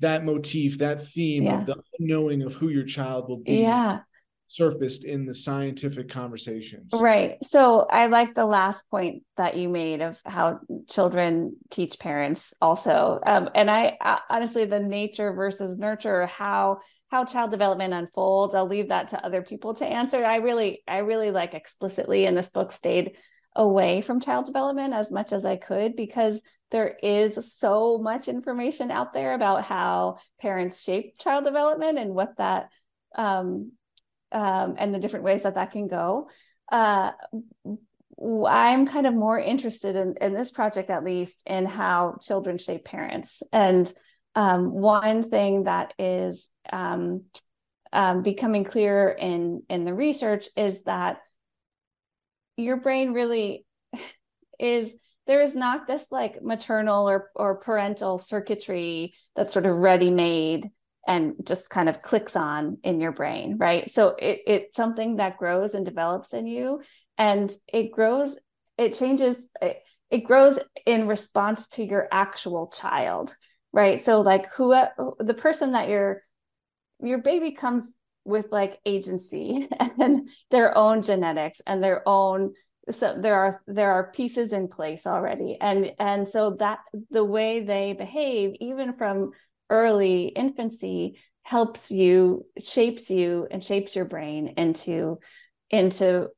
that 0.00 0.24
motif 0.24 0.78
that 0.78 1.04
theme 1.06 1.44
Yeah. 1.44 1.54
of 1.58 1.66
the 1.66 1.76
unknowing 1.98 2.42
of 2.42 2.54
who 2.54 2.68
your 2.68 2.84
child 2.84 3.28
will 3.28 3.38
be 3.42 3.58
yeah 3.60 4.00
surfaced 4.48 5.04
in 5.04 5.26
the 5.26 5.34
scientific 5.34 6.08
conversations 6.08 6.92
Right. 6.92 7.36
So 7.42 7.86
I 7.90 8.06
like 8.06 8.34
the 8.34 8.46
last 8.46 8.88
point 8.90 9.22
that 9.36 9.56
you 9.56 9.68
made 9.68 10.02
of 10.02 10.20
how 10.24 10.60
children 10.88 11.56
teach 11.70 11.98
parents 11.98 12.54
also. 12.60 13.20
Um, 13.26 13.50
and 13.54 13.70
I 13.70 13.96
uh, 14.00 14.18
honestly, 14.30 14.64
the 14.64 14.80
nature 14.80 15.32
versus 15.32 15.78
nurture, 15.78 16.26
how 16.26 16.78
how 17.08 17.24
child 17.24 17.50
development 17.50 17.94
unfolds, 17.94 18.54
I'll 18.54 18.66
leave 18.66 18.88
that 18.88 19.08
to 19.08 19.24
other 19.24 19.42
people 19.42 19.74
to 19.74 19.86
answer. 19.86 20.24
I 20.24 20.36
really, 20.36 20.82
I 20.88 20.98
really 20.98 21.30
like 21.30 21.54
explicitly 21.54 22.26
in 22.26 22.34
this 22.34 22.50
book 22.50 22.72
stayed 22.72 23.12
away 23.54 24.00
from 24.00 24.20
child 24.20 24.46
development 24.46 24.92
as 24.92 25.10
much 25.10 25.32
as 25.32 25.44
I 25.44 25.56
could 25.56 25.96
because 25.96 26.42
there 26.70 26.96
is 27.02 27.54
so 27.54 27.98
much 27.98 28.28
information 28.28 28.90
out 28.90 29.14
there 29.14 29.34
about 29.34 29.64
how 29.64 30.18
parents 30.40 30.82
shape 30.82 31.18
child 31.18 31.44
development 31.44 31.98
and 31.98 32.14
what 32.14 32.36
that 32.38 32.70
um, 33.16 33.72
um, 34.32 34.74
and 34.78 34.94
the 34.94 34.98
different 34.98 35.24
ways 35.24 35.42
that 35.42 35.54
that 35.54 35.72
can 35.72 35.88
go. 35.88 36.28
Uh, 36.70 37.12
I'm 38.18 38.86
kind 38.86 39.06
of 39.06 39.14
more 39.14 39.38
interested 39.38 39.94
in, 39.94 40.14
in 40.20 40.32
this 40.32 40.50
project, 40.50 40.90
at 40.90 41.04
least, 41.04 41.42
in 41.46 41.66
how 41.66 42.18
children 42.22 42.58
shape 42.58 42.84
parents. 42.84 43.42
And 43.52 43.92
um, 44.34 44.72
one 44.72 45.28
thing 45.28 45.64
that 45.64 45.92
is 45.98 46.48
um, 46.72 47.24
um, 47.92 48.22
becoming 48.22 48.64
clear 48.64 49.08
in 49.08 49.62
in 49.68 49.84
the 49.84 49.94
research 49.94 50.48
is 50.56 50.82
that 50.82 51.18
your 52.56 52.76
brain 52.78 53.12
really 53.12 53.64
is 54.58 54.92
there 55.26 55.42
is 55.42 55.54
not 55.54 55.86
this 55.86 56.06
like 56.10 56.42
maternal 56.42 57.08
or 57.08 57.30
or 57.34 57.56
parental 57.56 58.18
circuitry 58.18 59.14
that's 59.34 59.52
sort 59.52 59.66
of 59.66 59.76
ready 59.76 60.10
made 60.10 60.70
and 61.06 61.34
just 61.44 61.70
kind 61.70 61.88
of 61.88 62.02
clicks 62.02 62.36
on 62.36 62.78
in 62.82 63.00
your 63.00 63.12
brain 63.12 63.56
right? 63.58 63.90
So 63.90 64.14
it, 64.18 64.40
it's 64.46 64.76
something 64.76 65.16
that 65.16 65.38
grows 65.38 65.74
and 65.74 65.84
develops 65.84 66.32
in 66.32 66.46
you 66.46 66.82
and 67.18 67.52
it 67.72 67.92
grows 67.92 68.36
it 68.78 68.94
changes 68.94 69.48
it, 69.60 69.82
it 70.10 70.24
grows 70.24 70.58
in 70.84 71.08
response 71.08 71.68
to 71.68 71.84
your 71.84 72.08
actual 72.12 72.68
child 72.68 73.34
right? 73.72 74.02
So 74.02 74.20
like 74.20 74.52
who 74.54 74.74
the 75.18 75.34
person 75.34 75.72
that 75.72 75.88
your 75.88 76.22
your 77.02 77.18
baby 77.18 77.52
comes 77.52 77.92
with 78.24 78.46
like 78.50 78.80
agency 78.84 79.68
and 79.98 80.28
their 80.50 80.76
own 80.76 81.02
genetics 81.02 81.60
and 81.66 81.82
their 81.82 82.06
own 82.08 82.52
so 82.90 83.16
there 83.20 83.34
are 83.34 83.62
there 83.66 83.90
are 83.90 84.12
pieces 84.12 84.52
in 84.52 84.68
place 84.68 85.06
already. 85.06 85.58
And 85.60 85.92
and 85.98 86.28
so 86.28 86.56
that 86.60 86.78
the 87.10 87.24
way 87.24 87.60
they 87.60 87.92
behave 87.92 88.54
even 88.60 88.94
from 88.94 89.32
early 89.70 90.26
infancy 90.26 91.18
helps 91.42 91.90
you 91.90 92.44
shapes 92.60 93.10
you 93.10 93.46
and 93.50 93.62
shapes 93.62 93.94
your 93.94 94.04
brain 94.04 94.54
into 94.56 95.18
into 95.70 96.28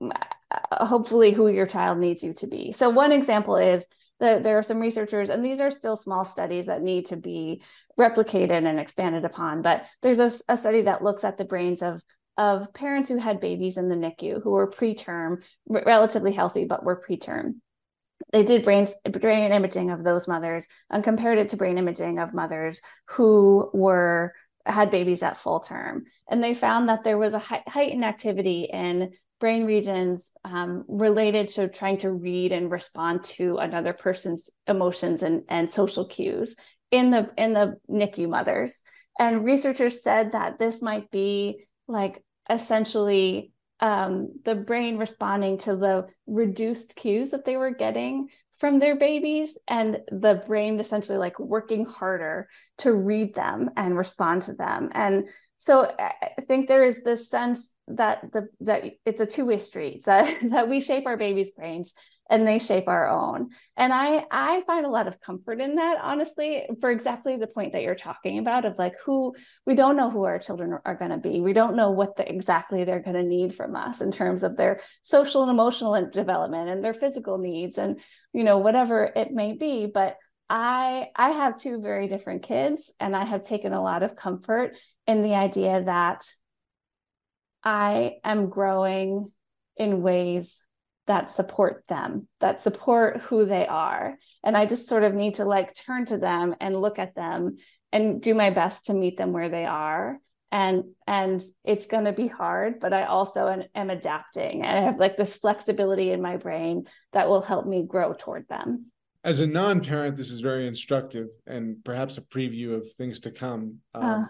uh, 0.00 0.86
hopefully 0.86 1.32
who 1.32 1.48
your 1.48 1.66
child 1.66 1.98
needs 1.98 2.22
you 2.22 2.32
to 2.32 2.46
be 2.46 2.72
so 2.72 2.90
one 2.90 3.12
example 3.12 3.56
is 3.56 3.84
that 4.20 4.44
there 4.44 4.56
are 4.56 4.62
some 4.62 4.78
researchers 4.78 5.30
and 5.30 5.44
these 5.44 5.60
are 5.60 5.70
still 5.70 5.96
small 5.96 6.24
studies 6.24 6.66
that 6.66 6.82
need 6.82 7.06
to 7.06 7.16
be 7.16 7.62
replicated 7.98 8.64
and 8.66 8.78
expanded 8.78 9.24
upon 9.24 9.62
but 9.62 9.84
there's 10.02 10.20
a, 10.20 10.32
a 10.48 10.56
study 10.56 10.82
that 10.82 11.02
looks 11.02 11.24
at 11.24 11.36
the 11.36 11.44
brains 11.44 11.82
of 11.82 12.00
of 12.36 12.72
parents 12.74 13.08
who 13.08 13.18
had 13.18 13.40
babies 13.40 13.76
in 13.76 13.88
the 13.88 13.94
NICU 13.94 14.42
who 14.42 14.50
were 14.50 14.70
preterm, 14.70 15.42
relatively 15.68 16.32
healthy, 16.32 16.64
but 16.64 16.84
were 16.84 17.02
preterm. 17.06 17.60
They 18.32 18.42
did 18.42 18.64
brain, 18.64 18.88
brain 19.04 19.52
imaging 19.52 19.90
of 19.90 20.02
those 20.04 20.26
mothers 20.26 20.66
and 20.90 21.04
compared 21.04 21.38
it 21.38 21.50
to 21.50 21.56
brain 21.56 21.78
imaging 21.78 22.18
of 22.18 22.34
mothers 22.34 22.80
who 23.10 23.70
were 23.72 24.32
had 24.66 24.90
babies 24.90 25.22
at 25.22 25.36
full 25.36 25.60
term, 25.60 26.04
and 26.28 26.42
they 26.42 26.54
found 26.54 26.88
that 26.88 27.04
there 27.04 27.18
was 27.18 27.34
a 27.34 27.38
heightened 27.38 28.04
activity 28.04 28.68
in 28.72 29.12
brain 29.40 29.66
regions 29.66 30.30
um, 30.44 30.84
related 30.88 31.48
to 31.48 31.68
trying 31.68 31.98
to 31.98 32.10
read 32.10 32.50
and 32.50 32.70
respond 32.70 33.22
to 33.24 33.58
another 33.58 33.92
person's 33.92 34.48
emotions 34.66 35.22
and, 35.22 35.42
and 35.48 35.70
social 35.70 36.06
cues 36.06 36.56
in 36.90 37.10
the 37.10 37.30
in 37.36 37.52
the 37.52 37.78
NICU 37.90 38.28
mothers. 38.28 38.80
And 39.18 39.44
researchers 39.44 40.02
said 40.02 40.32
that 40.32 40.58
this 40.58 40.80
might 40.80 41.10
be 41.10 41.66
like 41.86 42.22
essentially 42.48 43.52
um, 43.84 44.30
the 44.44 44.54
brain 44.54 44.96
responding 44.96 45.58
to 45.58 45.76
the 45.76 46.06
reduced 46.26 46.96
cues 46.96 47.30
that 47.30 47.44
they 47.44 47.56
were 47.56 47.74
getting 47.74 48.28
from 48.56 48.78
their 48.78 48.96
babies 48.96 49.58
and 49.68 49.98
the 50.10 50.42
brain 50.46 50.80
essentially 50.80 51.18
like 51.18 51.38
working 51.38 51.84
harder 51.84 52.48
to 52.78 52.94
read 52.94 53.34
them 53.34 53.68
and 53.76 53.98
respond 53.98 54.42
to 54.42 54.54
them. 54.54 54.88
And 54.92 55.28
so 55.64 55.90
i 55.98 56.42
think 56.46 56.68
there 56.68 56.84
is 56.84 57.02
this 57.02 57.30
sense 57.30 57.70
that 57.88 58.32
the 58.32 58.48
that 58.60 58.84
it's 59.04 59.20
a 59.20 59.26
two-way 59.26 59.58
street 59.58 60.04
that 60.06 60.36
that 60.50 60.68
we 60.68 60.80
shape 60.80 61.06
our 61.06 61.16
babies 61.16 61.50
brains 61.50 61.92
and 62.30 62.48
they 62.48 62.58
shape 62.58 62.88
our 62.88 63.08
own. 63.08 63.50
And 63.76 63.92
i 63.92 64.24
i 64.30 64.62
find 64.66 64.86
a 64.86 64.90
lot 64.90 65.06
of 65.06 65.20
comfort 65.20 65.60
in 65.60 65.76
that 65.76 65.98
honestly 66.02 66.66
for 66.80 66.90
exactly 66.90 67.36
the 67.36 67.46
point 67.46 67.72
that 67.72 67.82
you're 67.82 67.94
talking 67.94 68.38
about 68.38 68.64
of 68.64 68.78
like 68.78 68.94
who 69.04 69.34
we 69.66 69.74
don't 69.74 69.96
know 69.96 70.10
who 70.10 70.24
our 70.24 70.38
children 70.38 70.78
are 70.84 70.94
going 70.94 71.10
to 71.10 71.18
be. 71.18 71.40
We 71.40 71.52
don't 71.52 71.76
know 71.76 71.90
what 71.90 72.16
the, 72.16 72.28
exactly 72.28 72.84
they're 72.84 73.00
going 73.00 73.16
to 73.16 73.22
need 73.22 73.54
from 73.54 73.76
us 73.76 74.00
in 74.00 74.10
terms 74.10 74.42
of 74.42 74.56
their 74.56 74.80
social 75.02 75.42
and 75.42 75.50
emotional 75.50 76.08
development 76.10 76.70
and 76.70 76.82
their 76.82 76.94
physical 76.94 77.38
needs 77.38 77.76
and 77.76 78.00
you 78.32 78.44
know 78.44 78.58
whatever 78.58 79.12
it 79.14 79.32
may 79.32 79.52
be. 79.52 79.86
But 79.86 80.16
i 80.50 81.08
i 81.16 81.30
have 81.30 81.58
two 81.58 81.80
very 81.80 82.06
different 82.06 82.42
kids 82.42 82.92
and 83.00 83.16
i 83.16 83.24
have 83.24 83.42
taken 83.42 83.72
a 83.72 83.82
lot 83.82 84.02
of 84.02 84.14
comfort 84.14 84.76
in 85.06 85.22
the 85.22 85.34
idea 85.34 85.82
that 85.82 86.22
i 87.64 88.12
am 88.22 88.48
growing 88.48 89.28
in 89.76 90.02
ways 90.02 90.58
that 91.06 91.30
support 91.30 91.84
them, 91.88 92.26
that 92.40 92.62
support 92.62 93.20
who 93.22 93.44
they 93.44 93.66
are. 93.66 94.16
And 94.42 94.56
I 94.56 94.64
just 94.64 94.88
sort 94.88 95.04
of 95.04 95.12
need 95.14 95.34
to 95.34 95.44
like 95.44 95.74
turn 95.74 96.06
to 96.06 96.16
them 96.16 96.54
and 96.60 96.80
look 96.80 96.98
at 96.98 97.14
them 97.14 97.58
and 97.92 98.22
do 98.22 98.34
my 98.34 98.48
best 98.50 98.86
to 98.86 98.94
meet 98.94 99.18
them 99.18 99.32
where 99.32 99.50
they 99.50 99.66
are. 99.66 100.18
And 100.50 100.84
and 101.06 101.42
it's 101.62 101.86
going 101.86 102.04
to 102.06 102.12
be 102.12 102.28
hard, 102.28 102.80
but 102.80 102.92
I 102.94 103.04
also 103.04 103.48
am, 103.48 103.64
am 103.74 103.90
adapting 103.90 104.62
and 104.64 104.78
I 104.78 104.80
have 104.82 104.98
like 104.98 105.16
this 105.16 105.36
flexibility 105.36 106.10
in 106.10 106.22
my 106.22 106.36
brain 106.38 106.84
that 107.12 107.28
will 107.28 107.42
help 107.42 107.66
me 107.66 107.84
grow 107.86 108.14
toward 108.14 108.48
them. 108.48 108.86
As 109.24 109.40
a 109.40 109.46
non-parent, 109.46 110.16
this 110.16 110.30
is 110.30 110.40
very 110.40 110.66
instructive 110.66 111.28
and 111.46 111.84
perhaps 111.84 112.16
a 112.16 112.22
preview 112.22 112.76
of 112.76 112.90
things 112.94 113.20
to 113.20 113.30
come. 113.30 113.80
Um, 113.94 114.04
Uh. 114.04 114.24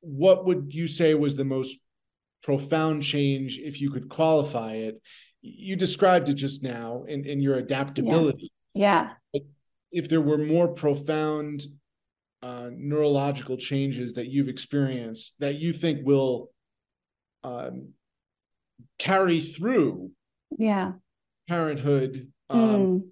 what 0.00 0.44
would 0.44 0.74
you 0.74 0.88
say 0.88 1.14
was 1.14 1.36
the 1.36 1.44
most 1.44 1.78
profound 2.42 3.02
change, 3.02 3.58
if 3.58 3.80
you 3.80 3.90
could 3.90 4.08
qualify 4.08 4.74
it, 4.74 5.00
you 5.42 5.76
described 5.76 6.28
it 6.28 6.34
just 6.34 6.62
now 6.62 7.04
in, 7.06 7.24
in 7.24 7.40
your 7.40 7.56
adaptability. 7.56 8.52
Yeah. 8.74 9.10
But 9.32 9.42
if 9.92 10.08
there 10.08 10.20
were 10.20 10.38
more 10.38 10.68
profound 10.68 11.62
uh, 12.42 12.70
neurological 12.72 13.56
changes 13.56 14.12
that 14.14 14.26
you've 14.28 14.48
experienced 14.48 15.34
that 15.40 15.54
you 15.56 15.72
think 15.72 16.06
will 16.06 16.50
um, 17.42 17.90
carry 18.98 19.40
through 19.40 20.10
Yeah. 20.58 20.92
parenthood, 21.48 22.30
um, 22.50 22.60
Mm. 22.60 23.08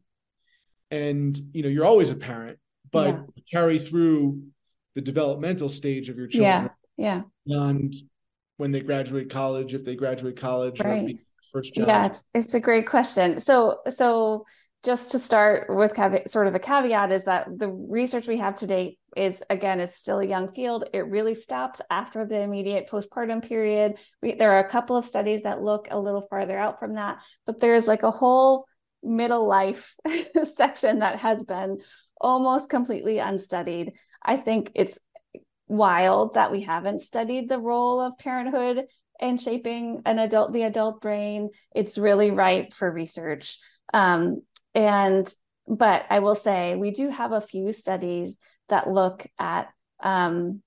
and 0.91 1.41
you 1.53 1.63
know 1.63 1.69
you're 1.69 1.85
always 1.87 2.11
a 2.11 2.17
parent, 2.17 2.59
but 2.93 3.15
Yeah. 3.15 3.23
carry 3.51 3.79
through 3.79 4.43
the 4.95 5.01
developmental 5.01 5.69
stage 5.69 6.09
of 6.09 6.17
your 6.17 6.29
children 6.29 6.71
Yeah. 6.97 7.05
Yeah. 7.07 7.23
beyond 7.47 7.95
when 8.57 8.73
they 8.73 8.81
graduate 8.81 9.31
college, 9.31 9.75
if 9.75 9.85
they 9.85 9.97
graduate 9.97 10.37
college, 10.37 10.81
Right. 10.81 11.17
first 11.53 11.75
job. 11.75 11.89
Yeah, 11.89 12.07
it's, 12.07 12.25
it's 12.35 12.55
a 12.55 12.61
great 12.61 12.87
question. 12.87 13.41
So, 13.41 13.81
so 13.89 14.45
just 14.85 15.11
to 15.13 15.19
start 15.19 15.67
with 15.71 15.95
caveat, 15.95 16.31
sort 16.31 16.47
of 16.47 16.55
a 16.55 16.59
caveat 16.59 17.11
is 17.11 17.25
that 17.25 17.49
the 17.59 17.69
research 17.69 18.29
we 18.29 18.39
have 18.39 18.57
to 18.57 18.67
date 18.67 18.99
is 19.17 19.43
again 19.49 19.81
it's 19.81 19.97
still 19.97 20.19
a 20.19 20.27
young 20.27 20.53
field 20.53 20.85
it 20.93 21.07
really 21.07 21.35
stops 21.35 21.81
after 21.89 22.27
the 22.27 22.41
immediate 22.41 22.89
postpartum 22.91 23.47
period 23.47 23.95
we, 24.21 24.35
there 24.35 24.53
are 24.53 24.59
a 24.59 24.69
couple 24.69 24.97
of 24.97 25.05
studies 25.05 25.43
that 25.43 25.63
look 25.63 25.87
a 25.91 25.99
little 25.99 26.23
farther 26.23 26.59
out 26.59 26.81
from 26.81 26.95
that 26.95 27.19
but 27.47 27.61
there's 27.61 27.87
like 27.87 28.03
a 28.03 28.11
whole 28.11 28.67
middle 29.03 29.47
life 29.47 29.95
section 30.57 30.99
that 30.99 31.21
has 31.21 31.45
been 31.45 31.79
almost 32.21 32.69
completely 32.69 33.19
unstudied 33.19 33.93
i 34.23 34.37
think 34.37 34.71
it's 34.75 34.99
wild 35.67 36.35
that 36.35 36.53
we 36.53 36.63
haven't 36.63 37.03
studied 37.03 37.49
the 37.49 37.59
role 37.59 38.01
of 38.01 38.19
parenthood 38.19 38.85
in 39.21 39.39
shaping 39.39 40.03
an 40.05 40.19
adult 40.19 40.53
the 40.53 40.63
adult 40.63 41.01
brain 41.01 41.49
it's 41.75 41.97
really 41.97 42.31
ripe 42.31 42.73
for 42.73 42.91
research 42.91 43.59
um, 43.93 44.43
and 44.75 45.33
but 45.67 46.05
I 46.11 46.19
will 46.19 46.35
say 46.35 46.75
we 46.75 46.91
do 46.91 47.09
have 47.09 47.33
a 47.33 47.41
few 47.41 47.73
studies 47.73 48.37
that 48.69 48.89
look 48.89 49.27
at 49.39 49.69
um, 50.03 50.63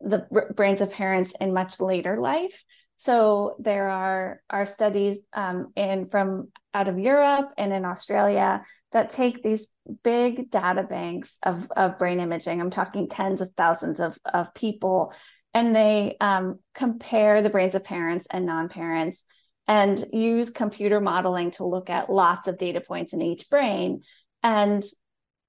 the 0.00 0.26
brains 0.54 0.80
of 0.80 0.90
parents 0.90 1.34
in 1.40 1.52
much 1.52 1.80
later 1.80 2.16
life. 2.16 2.64
So 3.00 3.56
there 3.58 3.88
are 3.88 4.42
are 4.50 4.66
studies 4.66 5.20
um, 5.32 5.72
in 5.74 6.10
from 6.10 6.48
out 6.74 6.86
of 6.86 6.98
Europe 6.98 7.48
and 7.56 7.72
in 7.72 7.86
Australia 7.86 8.62
that 8.92 9.08
take 9.08 9.42
these 9.42 9.68
big 10.04 10.50
data 10.50 10.82
banks 10.82 11.38
of, 11.42 11.72
of 11.74 11.96
brain 11.96 12.20
imaging. 12.20 12.60
I'm 12.60 12.68
talking 12.68 13.08
tens 13.08 13.40
of 13.40 13.48
thousands 13.56 14.00
of, 14.00 14.18
of 14.26 14.52
people, 14.52 15.14
and 15.54 15.74
they 15.74 16.18
um, 16.20 16.58
compare 16.74 17.40
the 17.40 17.48
brains 17.48 17.74
of 17.74 17.84
parents 17.84 18.26
and 18.30 18.44
non-parents 18.44 19.24
and 19.66 20.04
use 20.12 20.50
computer 20.50 21.00
modeling 21.00 21.52
to 21.52 21.64
look 21.64 21.88
at 21.88 22.12
lots 22.12 22.48
of 22.48 22.58
data 22.58 22.82
points 22.82 23.14
in 23.14 23.22
each 23.22 23.48
brain. 23.48 24.02
And 24.42 24.84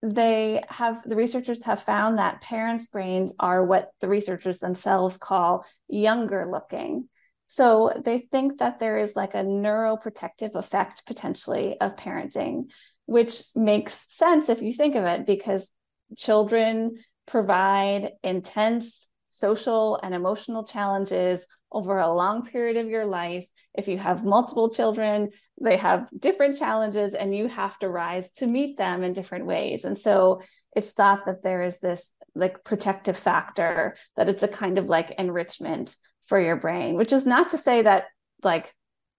they 0.01 0.63
have 0.69 1.03
the 1.03 1.17
researchers 1.17 1.65
have 1.65 1.83
found 1.83 2.17
that 2.17 2.39
parents' 2.39 2.87
brains 2.87 3.33
are 3.41 3.65
what 3.65 3.89
the 3.99 4.07
researchers 4.07 4.59
themselves 4.59 5.17
call 5.17 5.65
younger 5.89 6.47
looking. 6.49 7.09
So 7.51 7.91
they 8.05 8.17
think 8.19 8.59
that 8.59 8.79
there 8.79 8.97
is 8.97 9.13
like 9.13 9.33
a 9.33 9.43
neuroprotective 9.43 10.55
effect 10.55 11.05
potentially 11.05 11.75
of 11.81 11.97
parenting, 11.97 12.71
which 13.07 13.43
makes 13.55 14.05
sense 14.07 14.47
if 14.47 14.61
you 14.61 14.71
think 14.71 14.95
of 14.95 15.03
it, 15.03 15.25
because 15.25 15.69
children 16.17 16.95
provide 17.27 18.11
intense 18.23 19.05
social 19.31 19.99
and 20.01 20.15
emotional 20.15 20.63
challenges 20.63 21.45
over 21.73 21.99
a 21.99 22.13
long 22.13 22.45
period 22.45 22.77
of 22.77 22.87
your 22.87 23.05
life 23.05 23.45
if 23.73 23.89
you 23.89 23.97
have 23.97 24.23
multiple 24.23 24.69
children, 24.69 25.31
they 25.61 25.75
have 25.75 26.07
different 26.17 26.57
challenges 26.57 27.15
and 27.15 27.35
you 27.35 27.49
have 27.49 27.77
to 27.79 27.89
rise 27.89 28.31
to 28.31 28.47
meet 28.47 28.77
them 28.77 29.03
in 29.03 29.11
different 29.11 29.45
ways. 29.45 29.83
And 29.83 29.97
so 29.97 30.41
it's 30.73 30.91
thought 30.91 31.25
that 31.25 31.43
there 31.43 31.63
is 31.63 31.79
this 31.79 32.09
like 32.33 32.63
protective 32.63 33.17
factor, 33.17 33.97
that 34.15 34.29
it's 34.29 34.43
a 34.43 34.47
kind 34.47 34.77
of 34.77 34.87
like 34.87 35.11
enrichment 35.17 35.97
for 36.25 36.39
your 36.39 36.55
brain, 36.55 36.95
which 36.95 37.13
is 37.13 37.25
not 37.25 37.49
to 37.51 37.57
say 37.57 37.81
that 37.81 38.05
like 38.43 38.73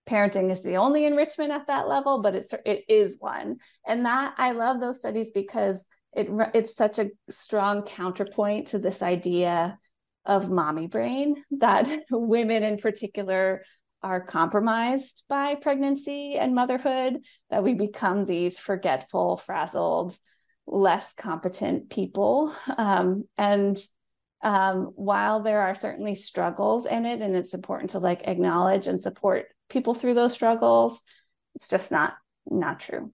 parenting 0.09 0.51
is 0.51 0.63
the 0.63 0.77
only 0.77 1.05
enrichment 1.07 1.53
at 1.53 1.67
that 1.69 1.89
level, 1.89 2.23
but 2.23 2.35
it's 2.35 2.55
it 2.65 2.85
is 2.89 3.17
one. 3.19 3.57
And 3.87 4.07
that 4.07 4.35
I 4.39 4.53
love 4.53 4.81
those 4.81 4.99
studies 4.99 5.31
because 5.31 5.79
it 6.13 6.29
it's 6.55 6.75
such 6.75 6.99
a 6.99 7.11
strong 7.31 7.83
counterpoint 7.83 8.69
to 8.69 8.79
this 8.79 9.03
idea 9.03 9.79
of 10.25 10.51
mommy 10.51 10.87
brain 10.87 11.43
that 11.53 11.87
women 12.11 12.63
in 12.63 12.77
particular 12.79 13.63
are 14.03 14.21
compromised 14.21 15.23
by 15.29 15.55
pregnancy 15.55 16.37
and 16.39 16.55
motherhood, 16.55 17.19
that 17.51 17.63
we 17.63 17.75
become 17.75 18.25
these 18.25 18.59
forgetful, 18.59 19.37
frazzled, 19.37 20.17
less 20.67 21.13
competent 21.15 21.89
people. 21.91 22.53
Um, 22.77 23.25
and 23.39 23.79
um, 24.43 24.93
while 24.95 25.41
there 25.41 25.61
are 25.61 25.75
certainly 25.75 26.15
struggles 26.15 26.87
in 26.87 27.07
it, 27.07 27.21
and 27.21 27.37
it's 27.37 27.55
important 27.55 27.91
to 27.91 27.99
like 27.99 28.23
acknowledge 28.27 28.87
and 28.87 29.03
support 29.03 29.47
people 29.69 29.95
through 29.95 30.15
those 30.15 30.33
struggles, 30.33 31.01
it's 31.55 31.69
just 31.69 31.91
not 31.91 32.15
not 32.47 32.81
true. 32.81 33.13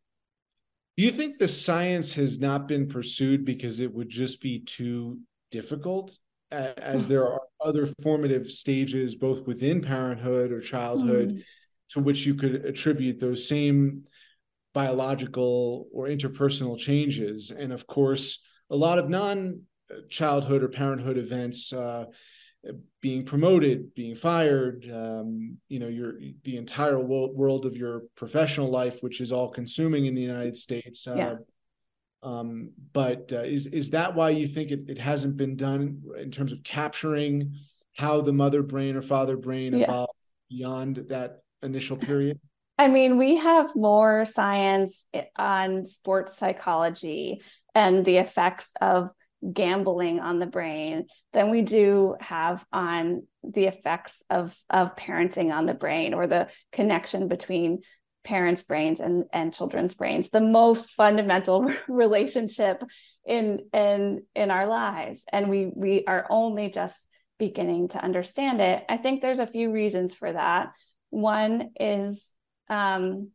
Do 0.97 1.05
you 1.05 1.11
think 1.11 1.39
the 1.39 1.49
science 1.49 2.15
has 2.15 2.41
not 2.41 2.67
been 2.67 2.89
pursued 2.89 3.45
because 3.45 3.81
it 3.81 3.95
would 3.95 4.09
just 4.09 4.41
be 4.41 4.61
too 4.61 5.21
difficult? 5.51 6.17
as 6.51 7.07
there 7.07 7.27
are 7.27 7.43
other 7.61 7.87
formative 8.03 8.47
stages 8.47 9.15
both 9.15 9.47
within 9.47 9.81
parenthood 9.83 10.51
or 10.51 10.61
childhood 10.61 11.29
mm. 11.29 11.43
to 11.91 12.01
which 12.01 12.25
you 12.25 12.35
could 12.35 12.65
attribute 12.65 13.19
those 13.19 13.47
same 13.47 14.05
biological 14.73 15.89
or 15.93 16.07
interpersonal 16.07 16.79
changes 16.79 17.51
and 17.51 17.73
of 17.73 17.87
course 17.87 18.41
a 18.71 18.77
lot 18.77 18.99
of 18.99 19.09
non 19.09 19.61
childhood 20.09 20.63
or 20.63 20.69
parenthood 20.69 21.19
events 21.19 21.73
uh, 21.73 22.05
being 23.01 23.25
promoted 23.25 23.95
being 23.95 24.15
fired 24.15 24.89
um, 24.93 25.57
you 25.69 25.79
know 25.79 25.89
your 25.89 26.15
the 26.45 26.57
entire 26.57 26.99
world 26.99 27.65
of 27.67 27.77
your 27.77 28.03
professional 28.17 28.71
life 28.71 29.03
which 29.03 29.21
is 29.21 29.33
all 29.33 29.49
consuming 29.49 30.07
in 30.07 30.15
the 30.15 30.23
united 30.23 30.57
states 30.57 31.07
uh, 31.07 31.15
yeah. 31.15 31.35
Um, 32.21 32.71
but 32.93 33.33
uh, 33.33 33.43
is 33.43 33.67
is 33.67 33.91
that 33.91 34.15
why 34.15 34.31
you 34.31 34.49
think 34.49 34.73
it, 34.73 34.91
it 34.91 34.99
hasn't 34.99 35.37
been 35.37 35.55
done 35.55 36.03
in 36.19 36.33
terms 36.33 36.51
of 36.51 36.65
capturing 36.65 37.55
how 37.97 38.21
the 38.21 38.33
mother 38.33 38.63
brain 38.63 38.97
or 38.97 39.03
father 39.03 39.37
brain 39.37 39.73
yeah. 39.73 39.85
evolved 39.85 40.13
beyond 40.51 40.97
that 41.09 41.43
initial 41.63 41.97
period? 41.97 42.41
I 42.79 42.89
mean, 42.89 43.19
we 43.19 43.37
have 43.37 43.75
more 43.75 44.25
science 44.25 45.07
on 45.37 45.87
sports 45.87 46.39
psychology 46.39 47.43
and 47.75 48.05
the 48.05 48.19
effects 48.19 48.71
of 48.81 49.11
gambling 49.53 50.21
on 50.21 50.39
the 50.39 50.47
brain 50.47 51.07
than 51.33 51.51
we 51.51 51.63
do 51.63 52.17
have 52.21 52.65
on 52.73 53.23
the 53.45 53.67
effects 53.67 54.23
of 54.29 54.57
of 54.69 54.97
parenting 54.97 55.53
on 55.53 55.67
the 55.67 55.75
brain 55.75 56.13
or 56.15 56.27
the 56.27 56.49
connection 56.73 57.29
between 57.29 57.81
parents' 58.25 58.63
brains 58.63 59.01
and, 59.01 59.25
and 59.33 59.55
children's 59.55 59.95
brains, 59.95 60.29
the 60.29 60.41
most 60.41 60.91
fundamental 60.91 61.73
relationship 61.89 62.83
in 63.27 63.61
in 63.73 64.23
in 64.35 64.51
our 64.51 64.67
lives. 64.67 65.23
And 65.33 65.49
we 65.49 65.71
we 65.75 66.05
are 66.07 66.27
only 66.29 66.69
just 66.71 67.07
beginning 67.39 67.89
to 67.89 68.03
understand 68.03 68.61
it. 68.61 68.85
I 68.89 68.97
think 68.97 69.23
there's 69.23 69.39
a 69.39 69.47
few 69.47 69.71
reasons 69.71 70.15
for 70.15 70.33
that. 70.33 70.73
One 71.11 71.71
is 71.79 72.25
um, 72.69 73.31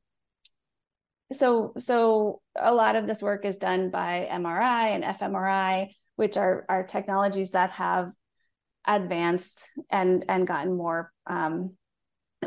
so 1.34 1.74
so 1.78 2.42
a 2.60 2.74
lot 2.74 2.96
of 2.96 3.08
this 3.08 3.22
work 3.22 3.46
is 3.46 3.58
done 3.58 3.90
by 3.90 4.28
MRI 4.32 4.96
and 4.96 5.04
fMRI, 5.04 5.88
which 6.16 6.38
are 6.38 6.66
are 6.70 6.84
technologies 6.84 7.52
that 7.52 7.72
have 7.72 8.12
advanced 8.86 9.70
and 9.90 10.26
and 10.28 10.48
gotten 10.48 10.76
more 10.76 11.12
um, 11.28 11.70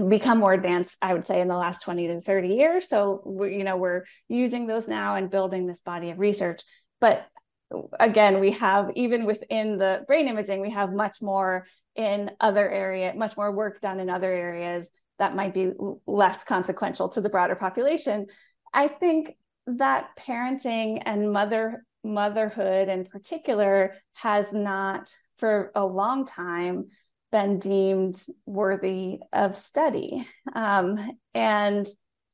become 0.09 0.39
more 0.39 0.53
advanced 0.53 0.99
i 1.01 1.15
would 1.15 1.25
say 1.25 1.41
in 1.41 1.49
the 1.49 1.57
last 1.57 1.83
20 1.83 2.09
to 2.09 2.21
30 2.21 2.49
years. 2.49 2.89
So 2.89 3.23
we, 3.25 3.57
you 3.57 3.65
know 3.65 3.77
we're 3.77 4.05
using 4.29 4.67
those 4.67 4.89
now 4.89 5.17
and 5.17 5.31
building 5.31 5.67
this 5.67 5.81
body 5.81 6.11
of 6.11 6.19
research. 6.19 6.63
But 7.01 7.27
again 7.99 8.39
we 8.41 8.53
have 8.53 8.91
even 8.95 9.25
within 9.25 9.77
the 9.77 10.05
brain 10.07 10.29
imaging 10.29 10.61
we 10.61 10.71
have 10.71 10.93
much 10.93 11.21
more 11.21 11.67
in 11.97 12.31
other 12.41 12.69
area 12.69 13.13
much 13.17 13.37
more 13.37 13.51
work 13.51 13.81
done 13.81 13.99
in 13.99 14.09
other 14.09 14.33
areas 14.33 14.89
that 15.19 15.35
might 15.35 15.53
be 15.53 15.73
less 16.07 16.45
consequential 16.45 17.09
to 17.09 17.21
the 17.21 17.29
broader 17.29 17.57
population 17.57 18.27
i 18.73 18.89
think 18.89 19.37
that 19.67 20.11
parenting 20.17 21.03
and 21.05 21.33
mother 21.33 21.85
motherhood 22.05 22.89
in 22.89 23.05
particular 23.05 23.95
has 24.15 24.53
not 24.53 25.11
for 25.39 25.73
a 25.75 25.85
long 25.85 26.25
time 26.25 26.87
been 27.33 27.59
deemed 27.59 28.23
worthy 28.47 29.19
of 29.33 29.57
study. 29.57 30.27
Um, 30.55 31.19
and 31.35 31.87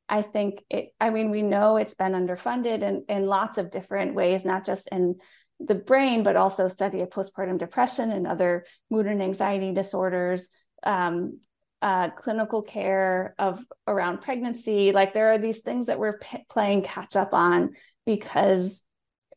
I 0.07 0.21
think 0.21 0.63
it, 0.69 0.89
I 0.99 1.09
mean, 1.09 1.31
we 1.31 1.41
know 1.41 1.77
it's 1.77 1.95
been 1.95 2.13
underfunded 2.13 2.83
in, 2.83 3.05
in 3.09 3.25
lots 3.25 3.57
of 3.57 3.71
different 3.71 4.13
ways, 4.13 4.45
not 4.45 4.65
just 4.65 4.87
in 4.91 5.15
the 5.59 5.75
brain, 5.75 6.23
but 6.23 6.35
also 6.35 6.67
study 6.67 7.01
of 7.01 7.09
postpartum 7.09 7.57
depression 7.57 8.11
and 8.11 8.27
other 8.27 8.65
mood 8.89 9.07
and 9.07 9.21
anxiety 9.21 9.73
disorders, 9.73 10.47
um, 10.83 11.39
uh, 11.83 12.09
clinical 12.11 12.61
care 12.61 13.35
of 13.37 13.63
around 13.85 14.21
pregnancy. 14.21 14.93
Like 14.93 15.13
there 15.13 15.33
are 15.33 15.37
these 15.37 15.59
things 15.59 15.87
that 15.87 15.99
we're 15.99 16.17
p- 16.17 16.45
playing 16.49 16.83
catch 16.83 17.17
up 17.17 17.33
on 17.33 17.73
because 18.05 18.81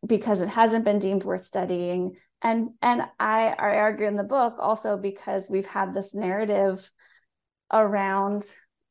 because 0.06 0.40
it 0.40 0.48
hasn't 0.48 0.84
been 0.84 1.00
deemed 1.00 1.24
worth 1.24 1.44
studying. 1.44 2.12
And 2.40 2.70
and 2.80 3.02
I, 3.18 3.48
I 3.48 3.76
argue 3.78 4.06
in 4.06 4.14
the 4.14 4.22
book 4.22 4.54
also 4.60 4.96
because 4.96 5.50
we've 5.50 5.66
had 5.66 5.92
this 5.92 6.14
narrative 6.14 6.88
around 7.72 8.44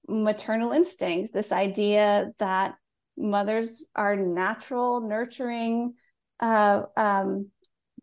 maternal 0.07 0.73
instinct 0.73 1.33
this 1.33 1.51
idea 1.51 2.31
that 2.37 2.75
mothers 3.17 3.87
are 3.95 4.17
natural 4.17 4.99
nurturing 4.99 5.93
uh, 6.41 6.81
um, 6.97 7.47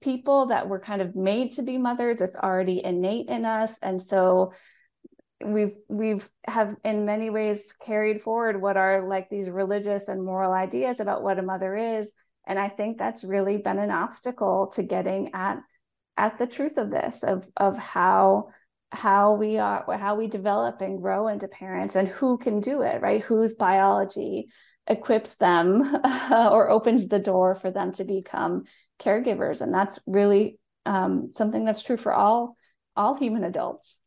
people 0.00 0.46
that 0.46 0.66
were 0.66 0.80
kind 0.80 1.02
of 1.02 1.14
made 1.14 1.52
to 1.52 1.62
be 1.62 1.76
mothers. 1.76 2.22
It's 2.22 2.36
already 2.36 2.82
innate 2.82 3.28
in 3.28 3.44
us. 3.44 3.76
And 3.82 4.00
so 4.00 4.54
we've 5.44 5.76
we've 5.88 6.28
have 6.46 6.76
in 6.84 7.04
many 7.04 7.30
ways 7.30 7.74
carried 7.84 8.22
forward 8.22 8.60
what 8.60 8.76
are 8.76 9.06
like 9.06 9.28
these 9.28 9.50
religious 9.50 10.08
and 10.08 10.24
moral 10.24 10.52
ideas 10.52 11.00
about 11.00 11.22
what 11.22 11.38
a 11.38 11.42
mother 11.42 11.76
is. 11.76 12.12
And 12.46 12.58
i 12.58 12.68
think 12.68 12.98
that's 12.98 13.24
really 13.24 13.56
been 13.56 13.78
an 13.78 13.90
obstacle 13.90 14.68
to 14.74 14.82
getting 14.82 15.30
at 15.34 15.58
at 16.16 16.38
the 16.38 16.46
truth 16.46 16.76
of 16.76 16.90
this 16.90 17.22
of 17.22 17.48
of 17.56 17.78
how 17.78 18.48
how 18.90 19.34
we 19.34 19.58
are 19.58 19.84
how 19.98 20.16
we 20.16 20.26
develop 20.26 20.80
and 20.80 21.00
grow 21.00 21.28
into 21.28 21.48
parents 21.48 21.96
and 21.96 22.08
who 22.08 22.36
can 22.36 22.60
do 22.60 22.82
it 22.82 23.00
right? 23.00 23.22
Whose 23.22 23.54
biology 23.54 24.48
equips 24.86 25.34
them 25.36 25.82
or 26.30 26.70
opens 26.70 27.08
the 27.08 27.18
door 27.18 27.54
for 27.54 27.70
them 27.70 27.92
to 27.92 28.04
become 28.04 28.64
caregivers. 29.00 29.60
And 29.60 29.72
that's 29.72 29.98
really 30.06 30.58
um, 30.84 31.30
something 31.32 31.64
that's 31.64 31.82
true 31.82 31.96
for 31.96 32.12
all 32.12 32.56
all 32.96 33.16
human 33.16 33.44
adults 33.44 33.98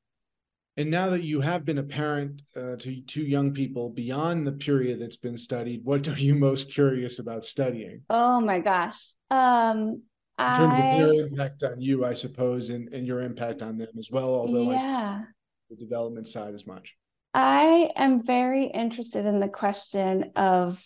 and 0.78 0.92
now 0.92 1.10
that 1.10 1.24
you 1.24 1.42
have 1.42 1.64
been 1.64 1.78
a 1.78 1.84
parent 1.84 2.42
uh, 2.56 2.76
to 2.78 3.02
two 3.02 3.24
young 3.24 3.54
people 3.54 3.90
beyond 3.90 4.46
the 4.46 4.52
period 4.52 5.00
that's 5.00 5.18
been 5.18 5.38
studied 5.38 5.82
what 5.84 6.08
are 6.08 6.20
you 6.20 6.36
most 6.36 6.72
curious 6.72 7.20
about 7.20 7.46
studying 7.46 8.02
oh 8.10 8.40
my 8.42 8.60
gosh 8.60 9.14
um 9.32 10.02
in 10.38 10.46
terms 10.46 10.74
I, 10.74 10.80
of 10.80 11.00
their 11.00 11.26
impact 11.26 11.64
on 11.64 11.80
you 11.80 12.06
i 12.06 12.14
suppose 12.14 12.70
and, 12.70 12.94
and 12.94 13.08
your 13.08 13.22
impact 13.22 13.62
on 13.62 13.78
them 13.78 13.90
as 13.98 14.10
well 14.12 14.34
although 14.34 14.72
yeah 14.72 15.24
the 15.70 15.76
development 15.76 16.28
side 16.28 16.54
as 16.54 16.68
much 16.68 16.96
I 17.36 17.92
am 17.98 18.24
very 18.24 18.68
interested 18.68 19.26
in 19.26 19.42
the 19.42 19.50
question 19.50 20.32
of 20.38 20.82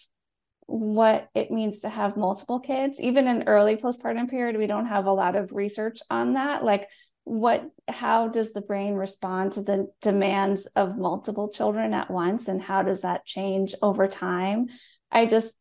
what 0.66 1.30
it 1.36 1.52
means 1.52 1.82
to 1.82 1.90
have 1.90 2.18
multiple 2.18 2.60
kids. 2.60 3.00
Even 3.00 3.28
in 3.28 3.44
early 3.44 3.76
postpartum 3.76 4.28
period, 4.28 4.58
we 4.58 4.66
don't 4.66 4.88
have 4.88 5.06
a 5.06 5.12
lot 5.12 5.36
of 5.36 5.52
research 5.52 6.00
on 6.10 6.34
that. 6.34 6.66
Like, 6.66 6.88
what, 7.30 7.70
how 7.88 8.28
does 8.28 8.54
the 8.54 8.62
brain 8.62 8.96
respond 8.96 9.52
to 9.52 9.62
the 9.62 9.88
demands 10.02 10.66
of 10.76 10.98
multiple 10.98 11.48
children 11.48 11.94
at 11.94 12.10
once? 12.10 12.48
And 12.48 12.60
how 12.60 12.82
does 12.82 13.02
that 13.02 13.24
change 13.24 13.76
over 13.84 14.08
time? 14.08 14.68
I 15.12 15.28
just, 15.28 15.54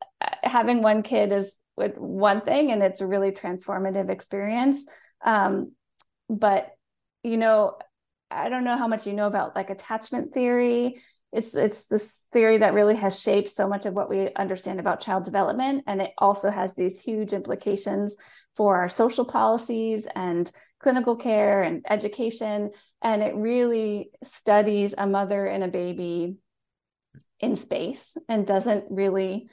having 0.43 0.81
one 0.81 1.03
kid 1.03 1.31
is 1.31 1.55
one 1.77 2.41
thing 2.41 2.73
and 2.73 2.83
it's 2.83 3.03
a 3.03 3.07
really 3.07 3.33
transformative 3.33 4.09
experience. 4.09 4.83
Um, 5.25 5.73
but, 6.31 6.71
you 7.23 7.37
know, 7.37 7.77
I 8.31 8.49
don't 8.49 8.65
know 8.65 8.79
how 8.79 8.89
much 8.89 9.07
you 9.07 9.13
know 9.13 9.27
about 9.27 9.55
like 9.55 9.69
attachment 9.69 10.33
theory. 10.33 10.97
It's 11.33 11.55
it's 11.55 11.85
this 11.85 12.21
theory 12.33 12.59
that 12.59 12.73
really 12.73 12.97
has 12.97 13.21
shaped 13.21 13.51
so 13.51 13.69
much 13.69 13.85
of 13.85 13.93
what 13.93 14.09
we 14.09 14.33
understand 14.35 14.81
about 14.81 15.01
child 15.01 15.25
development, 15.25 15.85
and 15.87 16.01
it 16.01 16.13
also 16.17 16.51
has 16.51 16.75
these 16.75 16.99
huge 16.99 17.35
implications 17.35 18.17
for 18.57 18.77
our 18.77 18.89
social 18.89 19.27
policies 19.27 20.07
and 20.15 20.51
clinical 20.81 21.17
care 21.17 21.63
and 21.63 21.85
education. 21.89 22.71
And 23.03 23.23
it 23.23 23.35
really 23.35 24.11
studies 24.25 24.95
a 24.97 25.07
mother 25.07 25.47
and 25.47 25.65
a 25.65 25.69
baby 25.69 26.37
in 27.41 27.57
space 27.57 28.17
and 28.29 28.47
doesn't 28.47 28.85
really 28.91 29.49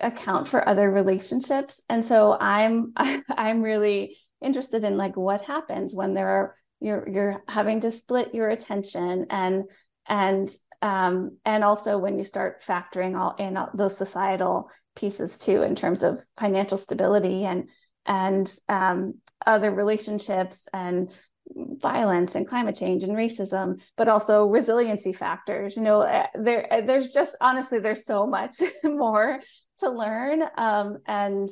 account 0.00 0.48
for 0.48 0.66
other 0.66 0.90
relationships. 0.90 1.80
And 1.88 2.04
so 2.04 2.36
I'm 2.38 2.92
I'm 2.96 3.62
really 3.62 4.16
interested 4.42 4.84
in 4.84 4.96
like 4.96 5.16
what 5.16 5.44
happens 5.44 5.94
when 5.94 6.14
there 6.14 6.28
are 6.28 6.56
you're 6.80 7.08
you're 7.08 7.42
having 7.48 7.80
to 7.80 7.90
split 7.90 8.34
your 8.34 8.48
attention 8.48 9.26
and 9.30 9.64
and 10.06 10.50
um, 10.82 11.36
and 11.44 11.62
also 11.62 11.98
when 11.98 12.18
you 12.18 12.24
start 12.24 12.62
factoring 12.62 13.18
all 13.18 13.34
in 13.38 13.56
all 13.56 13.68
those 13.74 13.96
societal 13.96 14.70
pieces 14.96 15.36
too 15.36 15.62
in 15.62 15.74
terms 15.74 16.02
of 16.02 16.22
financial 16.38 16.78
stability 16.78 17.44
and 17.44 17.68
and 18.06 18.52
um, 18.68 19.14
other 19.46 19.70
relationships 19.70 20.68
and 20.72 21.12
violence 21.54 22.36
and 22.36 22.46
climate 22.46 22.76
change 22.76 23.02
and 23.02 23.12
racism 23.12 23.80
but 23.96 24.08
also 24.08 24.46
resiliency 24.46 25.12
factors 25.12 25.76
you 25.76 25.82
know 25.82 26.02
eh, 26.02 26.26
there 26.34 26.72
eh, 26.72 26.80
there's 26.82 27.10
just 27.10 27.34
honestly 27.40 27.80
there's 27.80 28.04
so 28.04 28.24
much 28.24 28.56
more 28.84 29.40
to 29.78 29.90
learn 29.90 30.44
um, 30.56 30.98
and 31.06 31.48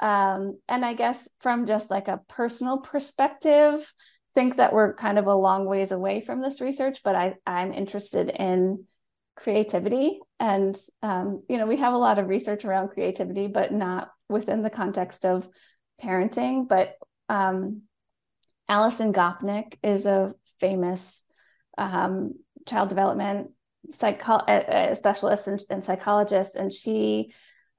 um, 0.00 0.58
and 0.68 0.84
i 0.84 0.92
guess 0.92 1.26
from 1.40 1.66
just 1.66 1.90
like 1.90 2.06
a 2.08 2.20
personal 2.28 2.78
perspective 2.78 3.90
think 4.34 4.56
that 4.56 4.72
we're 4.72 4.94
kind 4.94 5.18
of 5.18 5.26
a 5.26 5.34
long 5.34 5.64
ways 5.66 5.92
away 5.92 6.20
from 6.20 6.40
this 6.40 6.60
research, 6.60 7.00
but 7.02 7.14
I, 7.14 7.34
I'm 7.46 7.72
interested 7.72 8.30
in 8.30 8.84
creativity. 9.36 10.20
And, 10.38 10.78
um, 11.02 11.42
you 11.48 11.58
know, 11.58 11.66
we 11.66 11.78
have 11.78 11.94
a 11.94 11.98
lot 11.98 12.18
of 12.18 12.28
research 12.28 12.64
around 12.64 12.88
creativity, 12.88 13.46
but 13.48 13.72
not 13.72 14.10
within 14.28 14.62
the 14.62 14.70
context 14.70 15.24
of 15.24 15.48
parenting. 16.02 16.68
But 16.68 16.94
um, 17.28 17.82
Alison 18.68 19.12
Gopnik 19.12 19.74
is 19.82 20.06
a 20.06 20.34
famous 20.58 21.22
um, 21.78 22.34
child 22.66 22.88
development 22.88 23.50
psycho- 23.92 24.44
specialist 24.94 25.48
and, 25.48 25.60
and, 25.70 25.84
psychologist, 25.84 26.56
and 26.56 26.72
she 26.72 27.32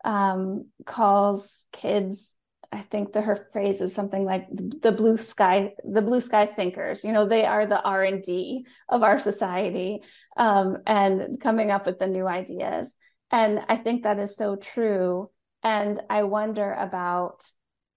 um, 0.03 0.67
calls 0.85 1.67
kids 1.71 2.31
I 2.73 2.79
think 2.79 3.13
that 3.13 3.25
her 3.25 3.49
phrase 3.51 3.81
is 3.81 3.93
something 3.93 4.23
like 4.23 4.47
the 4.49 4.93
blue 4.93 5.17
sky, 5.17 5.73
the 5.83 6.01
blue 6.01 6.21
sky 6.21 6.45
thinkers. 6.45 7.03
You 7.03 7.11
know, 7.11 7.27
they 7.27 7.45
are 7.45 7.65
the 7.65 7.81
R 7.81 8.03
and 8.03 8.23
D 8.23 8.65
of 8.87 9.03
our 9.03 9.19
society, 9.19 10.03
um, 10.37 10.77
and 10.87 11.39
coming 11.41 11.69
up 11.69 11.85
with 11.85 11.99
the 11.99 12.07
new 12.07 12.27
ideas. 12.27 12.89
And 13.29 13.59
I 13.67 13.75
think 13.75 14.03
that 14.03 14.19
is 14.19 14.37
so 14.37 14.55
true. 14.55 15.29
And 15.63 16.01
I 16.09 16.23
wonder 16.23 16.71
about 16.73 17.45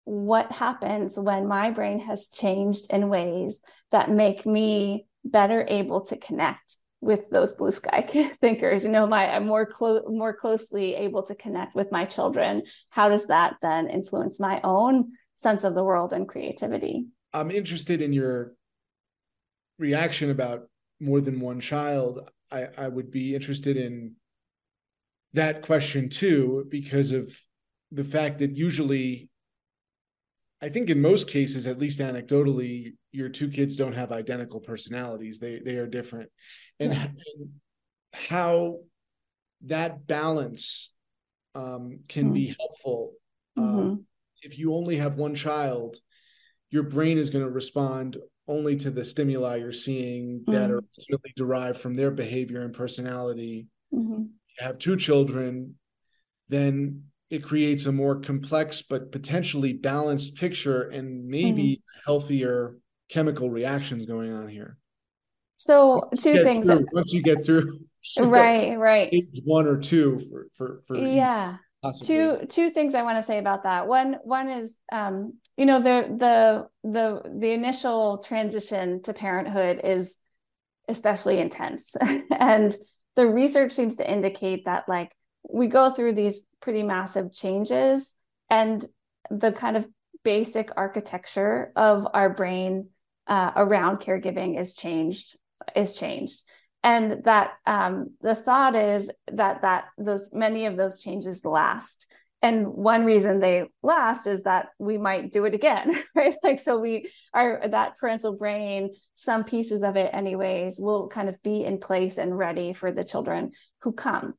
what 0.04 0.52
happens 0.52 1.18
when 1.18 1.46
my 1.46 1.70
brain 1.70 1.98
has 2.00 2.28
changed 2.28 2.86
in 2.90 3.08
ways 3.08 3.56
that 3.90 4.10
make 4.10 4.44
me 4.44 5.06
better 5.24 5.64
able 5.68 6.02
to 6.02 6.16
connect 6.16 6.76
with 7.00 7.28
those 7.30 7.52
blue 7.52 7.72
sky 7.72 8.02
thinkers? 8.40 8.84
You 8.84 8.90
know 8.90 9.06
my 9.06 9.34
i'm 9.34 9.46
more 9.46 9.66
close 9.66 10.02
more 10.06 10.34
closely 10.34 10.94
able 10.94 11.22
to 11.24 11.34
connect 11.34 11.74
with 11.74 11.90
my 11.90 12.04
children. 12.04 12.62
How 12.90 13.08
does 13.08 13.26
that 13.26 13.56
then 13.62 13.88
influence 13.88 14.38
my 14.38 14.60
own 14.62 15.12
sense 15.36 15.64
of 15.64 15.74
the 15.74 15.84
world 15.84 16.12
and 16.12 16.28
creativity? 16.28 17.06
I'm 17.32 17.50
interested 17.50 18.00
in 18.02 18.12
your 18.12 18.54
reaction 19.78 20.30
about 20.30 20.68
more 21.00 21.20
than 21.20 21.40
one 21.40 21.60
child. 21.60 22.30
I 22.50 22.68
i 22.76 22.88
would 22.88 23.10
be 23.10 23.34
interested 23.34 23.76
in 23.76 24.16
that 25.32 25.62
question 25.62 26.08
too 26.08 26.64
because 26.68 27.10
of 27.10 27.36
the 27.90 28.04
fact 28.04 28.38
that 28.38 28.56
usually 28.56 29.30
I 30.64 30.70
think 30.70 30.88
in 30.88 31.02
most 31.02 31.28
cases, 31.28 31.66
at 31.66 31.78
least 31.78 32.00
anecdotally, 32.00 32.94
your 33.12 33.28
two 33.28 33.50
kids 33.50 33.76
don't 33.76 33.92
have 33.92 34.12
identical 34.12 34.60
personalities. 34.60 35.38
They 35.38 35.58
they 35.58 35.76
are 35.76 35.86
different, 35.86 36.30
and, 36.80 36.94
yeah. 36.94 37.08
how 38.14 38.78
that 39.66 40.06
balance 40.06 40.94
um, 41.54 42.00
can 42.08 42.24
mm-hmm. 42.24 42.32
be 42.32 42.56
helpful. 42.58 43.12
Um, 43.58 43.64
mm-hmm. 43.64 43.94
if 44.42 44.58
you 44.58 44.74
only 44.74 44.96
have 44.96 45.16
one 45.16 45.34
child, 45.34 45.98
your 46.70 46.84
brain 46.84 47.18
is 47.18 47.28
going 47.28 47.44
to 47.44 47.50
respond 47.50 48.16
only 48.48 48.76
to 48.76 48.90
the 48.90 49.04
stimuli 49.04 49.56
you're 49.56 49.70
seeing 49.70 50.40
mm-hmm. 50.40 50.52
that 50.52 50.70
are 50.70 50.82
ultimately 50.98 51.32
derived 51.36 51.78
from 51.78 51.92
their 51.92 52.10
behavior 52.10 52.62
and 52.62 52.72
personality. 52.72 53.66
Mm-hmm. 53.92 54.22
You 54.22 54.60
have 54.60 54.78
two 54.78 54.96
children, 54.96 55.74
then 56.48 57.04
it 57.30 57.42
creates 57.42 57.86
a 57.86 57.92
more 57.92 58.20
complex 58.20 58.82
but 58.82 59.10
potentially 59.10 59.72
balanced 59.72 60.36
picture 60.36 60.82
and 60.88 61.26
maybe 61.26 61.62
mm-hmm. 61.62 62.10
healthier 62.10 62.76
chemical 63.08 63.50
reactions 63.50 64.06
going 64.06 64.32
on 64.32 64.48
here. 64.48 64.76
So 65.56 66.10
two 66.18 66.42
things. 66.42 66.66
Through, 66.66 66.86
once 66.92 67.12
you 67.12 67.22
get 67.22 67.42
through, 67.44 67.78
right, 68.18 68.76
right, 68.76 69.12
one 69.44 69.66
or 69.66 69.78
two 69.78 70.20
for 70.30 70.46
for 70.56 70.82
for 70.86 70.96
yeah. 70.96 71.56
Possibly. 71.82 72.16
Two 72.16 72.46
two 72.48 72.70
things 72.70 72.94
I 72.94 73.02
want 73.02 73.18
to 73.18 73.22
say 73.22 73.38
about 73.38 73.64
that. 73.64 73.86
One 73.86 74.16
one 74.24 74.48
is 74.48 74.74
um, 74.90 75.34
you 75.56 75.66
know 75.66 75.80
the 75.80 76.16
the 76.18 76.88
the 76.90 77.22
the 77.38 77.52
initial 77.52 78.18
transition 78.18 79.02
to 79.02 79.12
parenthood 79.12 79.82
is 79.84 80.18
especially 80.88 81.38
intense, 81.38 81.94
and 82.38 82.74
the 83.16 83.26
research 83.26 83.72
seems 83.72 83.96
to 83.96 84.10
indicate 84.10 84.64
that 84.64 84.88
like 84.88 85.12
we 85.50 85.66
go 85.66 85.90
through 85.90 86.14
these 86.14 86.40
pretty 86.60 86.82
massive 86.82 87.32
changes 87.32 88.14
and 88.50 88.86
the 89.30 89.52
kind 89.52 89.76
of 89.76 89.86
basic 90.24 90.70
architecture 90.76 91.72
of 91.76 92.06
our 92.12 92.30
brain 92.30 92.88
uh, 93.26 93.52
around 93.56 93.98
caregiving 93.98 94.58
is 94.58 94.74
changed 94.74 95.36
is 95.74 95.94
changed. 95.94 96.42
And 96.82 97.24
that 97.24 97.52
um, 97.66 98.10
the 98.20 98.34
thought 98.34 98.74
is 98.74 99.10
that 99.32 99.62
that 99.62 99.86
those 99.96 100.32
many 100.32 100.66
of 100.66 100.76
those 100.76 100.98
changes 100.98 101.44
last. 101.44 102.06
And 102.42 102.66
one 102.66 103.06
reason 103.06 103.40
they 103.40 103.64
last 103.82 104.26
is 104.26 104.42
that 104.42 104.68
we 104.78 104.98
might 104.98 105.32
do 105.32 105.46
it 105.46 105.54
again 105.54 105.98
right? 106.14 106.34
Like 106.42 106.58
so 106.58 106.78
we 106.78 107.10
are 107.32 107.62
that 107.68 107.98
parental 107.98 108.36
brain 108.36 108.90
some 109.14 109.44
pieces 109.44 109.82
of 109.82 109.96
it 109.96 110.10
anyways 110.12 110.78
will 110.78 111.08
kind 111.08 111.30
of 111.30 111.42
be 111.42 111.64
in 111.64 111.78
place 111.78 112.18
and 112.18 112.36
ready 112.36 112.74
for 112.74 112.92
the 112.92 113.04
children 113.04 113.52
who 113.80 113.92
come 113.92 114.34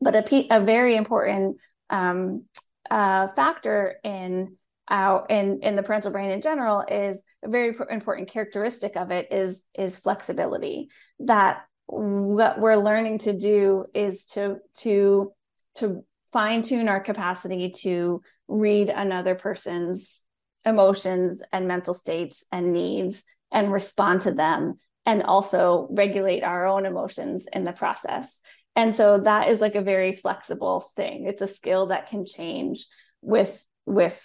but 0.00 0.14
a, 0.14 0.46
a 0.50 0.60
very 0.60 0.96
important 0.96 1.58
um, 1.90 2.44
uh, 2.90 3.28
factor 3.28 3.96
in 4.04 4.56
our 4.88 5.26
in 5.28 5.60
in 5.62 5.76
the 5.76 5.82
parental 5.82 6.10
brain 6.10 6.30
in 6.30 6.40
general 6.40 6.82
is 6.88 7.20
a 7.44 7.48
very 7.48 7.76
important 7.90 8.28
characteristic 8.28 8.96
of 8.96 9.10
it 9.10 9.28
is 9.30 9.62
is 9.74 9.98
flexibility 9.98 10.88
that 11.20 11.62
what 11.86 12.58
we're 12.58 12.76
learning 12.76 13.18
to 13.18 13.32
do 13.32 13.84
is 13.94 14.24
to 14.24 14.56
to 14.78 15.32
to 15.76 16.04
fine 16.32 16.62
tune 16.62 16.88
our 16.88 17.00
capacity 17.00 17.70
to 17.70 18.22
read 18.46 18.88
another 18.88 19.34
person's 19.34 20.22
emotions 20.64 21.42
and 21.52 21.68
mental 21.68 21.94
states 21.94 22.44
and 22.52 22.72
needs 22.72 23.24
and 23.50 23.72
respond 23.72 24.22
to 24.22 24.32
them 24.32 24.78
and 25.06 25.22
also 25.22 25.88
regulate 25.90 26.42
our 26.42 26.66
own 26.66 26.84
emotions 26.84 27.46
in 27.52 27.64
the 27.64 27.72
process. 27.72 28.40
And 28.78 28.94
so 28.94 29.18
that 29.18 29.48
is 29.48 29.60
like 29.60 29.74
a 29.74 29.82
very 29.82 30.12
flexible 30.12 30.88
thing. 30.94 31.26
It's 31.26 31.42
a 31.42 31.48
skill 31.48 31.86
that 31.86 32.08
can 32.08 32.24
change 32.24 32.86
with 33.20 33.64
with 33.86 34.24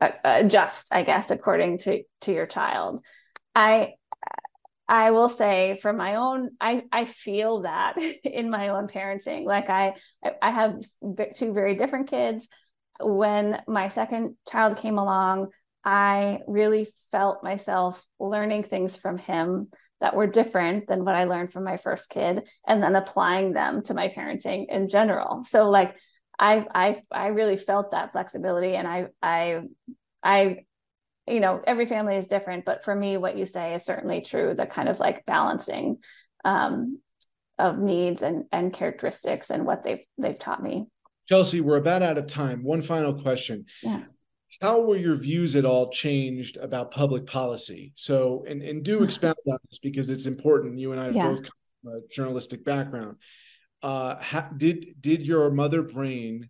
uh, 0.00 0.10
adjust, 0.24 0.92
I 0.92 1.04
guess, 1.04 1.30
according 1.30 1.78
to 1.78 2.02
to 2.22 2.32
your 2.32 2.46
child. 2.46 3.00
I 3.54 3.92
I 4.88 5.12
will 5.12 5.28
say 5.28 5.78
for 5.80 5.92
my 5.92 6.16
own, 6.16 6.50
I 6.60 6.82
I 6.90 7.04
feel 7.04 7.62
that 7.62 7.96
in 8.24 8.50
my 8.50 8.70
own 8.70 8.88
parenting. 8.88 9.44
Like 9.44 9.70
I 9.70 9.94
I 10.42 10.50
have 10.50 10.82
two 11.36 11.52
very 11.52 11.76
different 11.76 12.10
kids. 12.10 12.48
When 13.00 13.62
my 13.68 13.86
second 13.86 14.34
child 14.48 14.78
came 14.78 14.98
along, 14.98 15.50
I 15.86 16.40
really 16.48 16.88
felt 17.12 17.44
myself 17.44 18.04
learning 18.18 18.64
things 18.64 18.96
from 18.96 19.18
him 19.18 19.68
that 20.00 20.16
were 20.16 20.26
different 20.26 20.88
than 20.88 21.04
what 21.04 21.14
I 21.14 21.24
learned 21.24 21.52
from 21.52 21.62
my 21.62 21.76
first 21.76 22.10
kid, 22.10 22.48
and 22.66 22.82
then 22.82 22.96
applying 22.96 23.52
them 23.52 23.82
to 23.84 23.94
my 23.94 24.08
parenting 24.08 24.66
in 24.68 24.88
general. 24.88 25.44
So 25.48 25.70
like 25.70 25.96
I 26.36 26.66
I 26.74 27.02
I 27.12 27.28
really 27.28 27.56
felt 27.56 27.92
that 27.92 28.10
flexibility, 28.10 28.74
and 28.74 28.88
I 28.88 29.06
I 29.22 29.60
I 30.24 30.64
you 31.28 31.38
know 31.38 31.62
every 31.64 31.86
family 31.86 32.16
is 32.16 32.26
different 32.26 32.64
but 32.64 32.84
for 32.84 32.94
me 32.94 33.16
what 33.16 33.36
you 33.36 33.46
say 33.46 33.74
is 33.74 33.84
certainly 33.84 34.20
true 34.20 34.54
the 34.54 34.64
kind 34.64 34.88
of 34.88 35.00
like 35.00 35.26
balancing 35.26 35.98
um, 36.44 37.00
of 37.58 37.78
needs 37.78 38.22
and 38.22 38.44
and 38.50 38.72
characteristics 38.72 39.50
and 39.50 39.64
what 39.64 39.84
they've 39.84 40.04
they've 40.18 40.38
taught 40.38 40.62
me. 40.62 40.86
Chelsea 41.28 41.60
we're 41.60 41.76
about 41.76 42.02
out 42.02 42.18
of 42.18 42.26
time. 42.26 42.64
One 42.64 42.82
final 42.82 43.14
question. 43.14 43.66
Yeah 43.84 44.02
how 44.60 44.80
were 44.80 44.96
your 44.96 45.16
views 45.16 45.56
at 45.56 45.64
all 45.64 45.90
changed 45.90 46.56
about 46.56 46.90
public 46.90 47.26
policy 47.26 47.92
so 47.94 48.44
and, 48.48 48.62
and 48.62 48.82
do 48.82 49.02
expound 49.02 49.36
on 49.46 49.58
this 49.70 49.78
because 49.78 50.10
it's 50.10 50.26
important 50.26 50.78
you 50.78 50.92
and 50.92 51.00
i 51.00 51.04
have 51.04 51.16
yeah. 51.16 51.28
both 51.28 51.42
come 51.42 51.50
from 51.82 51.92
a 51.92 52.00
journalistic 52.10 52.64
background 52.64 53.16
uh, 53.82 54.16
did 54.56 54.94
did 55.00 55.22
your 55.22 55.50
mother 55.50 55.82
brain 55.82 56.48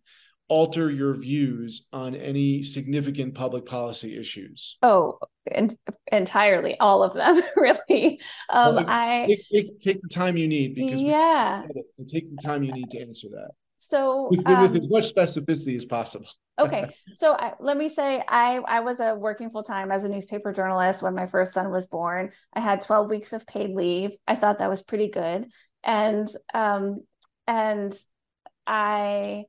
alter 0.49 0.91
your 0.91 1.15
views 1.15 1.87
on 1.93 2.15
any 2.15 2.63
significant 2.63 3.35
public 3.35 3.67
policy 3.67 4.17
issues? 4.17 4.77
Oh, 4.83 5.19
en- 5.51 5.77
entirely, 6.13 6.79
all 6.79 7.03
of 7.03 7.15
them, 7.15 7.43
really. 7.57 8.21
Um, 8.49 8.77
well, 8.77 8.85
I 8.89 9.27
take, 9.29 9.49
take, 9.53 9.81
take, 9.81 10.01
the 10.01 10.09
time 10.09 10.37
you 10.37 10.47
need 10.47 10.75
because 10.75 11.03
yeah, 11.03 11.65
take 12.09 12.31
the 12.31 12.43
time 12.43 12.63
you 12.63 12.73
need 12.73 12.91
to 12.91 13.01
answer 13.01 13.29
that. 13.31 13.51
So 13.79 14.29
with, 14.31 14.47
um, 14.47 14.63
with 14.63 14.83
as 14.83 14.89
much 14.89 15.15
specificity 15.15 15.77
as 15.77 15.85
possible. 15.85 16.27
okay, 16.59 16.87
so 17.15 17.35
I, 17.35 17.53
let 17.61 17.77
me 17.77 17.89
say 17.89 18.23
I 18.27 18.61
I 18.67 18.81
was 18.81 19.01
a 19.01 19.15
working 19.15 19.51
full 19.51 19.63
time 19.63 19.93
as 19.93 20.05
a 20.05 20.09
newspaper 20.09 20.53
journalist 20.53 21.03
when 21.03 21.15
my 21.15 21.27
first 21.27 21.53
son 21.53 21.71
was 21.71 21.87
born. 21.87 22.33
I 22.55 22.61
had 22.61 22.83
twelve 22.83 23.11
weeks 23.11 23.33
of 23.33 23.47
paid 23.47 23.75
leave. 23.75 24.13
I 24.27 24.37
thought 24.37 24.59
that 24.61 24.71
was 24.71 24.83
pretty 24.83 25.09
good, 25.09 25.51
and 25.85 26.29
um 26.55 27.01
and 27.47 27.95
I 28.67 29.45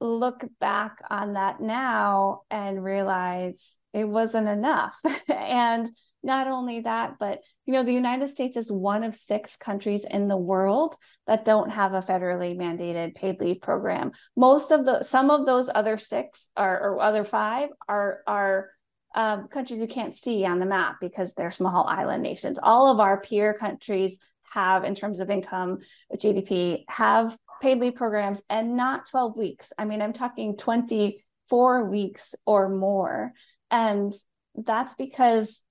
look 0.00 0.44
back 0.60 0.98
on 1.10 1.34
that 1.34 1.60
now 1.60 2.42
and 2.50 2.84
realize 2.84 3.78
it 3.92 4.04
wasn't 4.04 4.48
enough. 4.48 4.98
and 5.28 5.90
not 6.22 6.48
only 6.48 6.80
that, 6.80 7.14
but 7.18 7.40
you 7.64 7.72
know, 7.72 7.82
the 7.82 7.92
United 7.92 8.28
States 8.28 8.56
is 8.56 8.72
one 8.72 9.04
of 9.04 9.14
six 9.14 9.56
countries 9.56 10.04
in 10.08 10.28
the 10.28 10.36
world 10.36 10.94
that 11.26 11.44
don't 11.44 11.70
have 11.70 11.94
a 11.94 12.00
federally 12.00 12.56
mandated 12.56 13.14
paid 13.14 13.40
leave 13.40 13.60
program. 13.60 14.12
Most 14.36 14.70
of 14.70 14.84
the 14.84 15.02
some 15.02 15.30
of 15.30 15.46
those 15.46 15.70
other 15.74 15.98
six 15.98 16.48
are 16.56 16.80
or 16.80 17.00
other 17.00 17.24
five 17.24 17.68
are 17.88 18.20
are 18.26 18.70
um, 19.14 19.48
countries 19.48 19.80
you 19.80 19.86
can't 19.86 20.16
see 20.16 20.44
on 20.44 20.58
the 20.58 20.66
map 20.66 20.96
because 21.00 21.32
they're 21.34 21.50
small 21.50 21.86
island 21.86 22.22
nations. 22.22 22.58
All 22.62 22.90
of 22.90 23.00
our 23.00 23.20
peer 23.20 23.54
countries 23.54 24.16
have, 24.52 24.84
in 24.84 24.94
terms 24.94 25.20
of 25.20 25.30
income, 25.30 25.78
GDP, 26.14 26.84
have 26.88 27.36
paid 27.60 27.80
leave 27.80 27.94
programs 27.94 28.40
and 28.48 28.76
not 28.76 29.06
12 29.06 29.36
weeks. 29.36 29.72
I 29.78 29.84
mean, 29.84 30.02
I'm 30.02 30.12
talking 30.12 30.56
24 30.56 31.84
weeks 31.84 32.34
or 32.46 32.68
more. 32.68 33.32
And 33.70 34.14
that's 34.54 34.94
because 34.94 35.62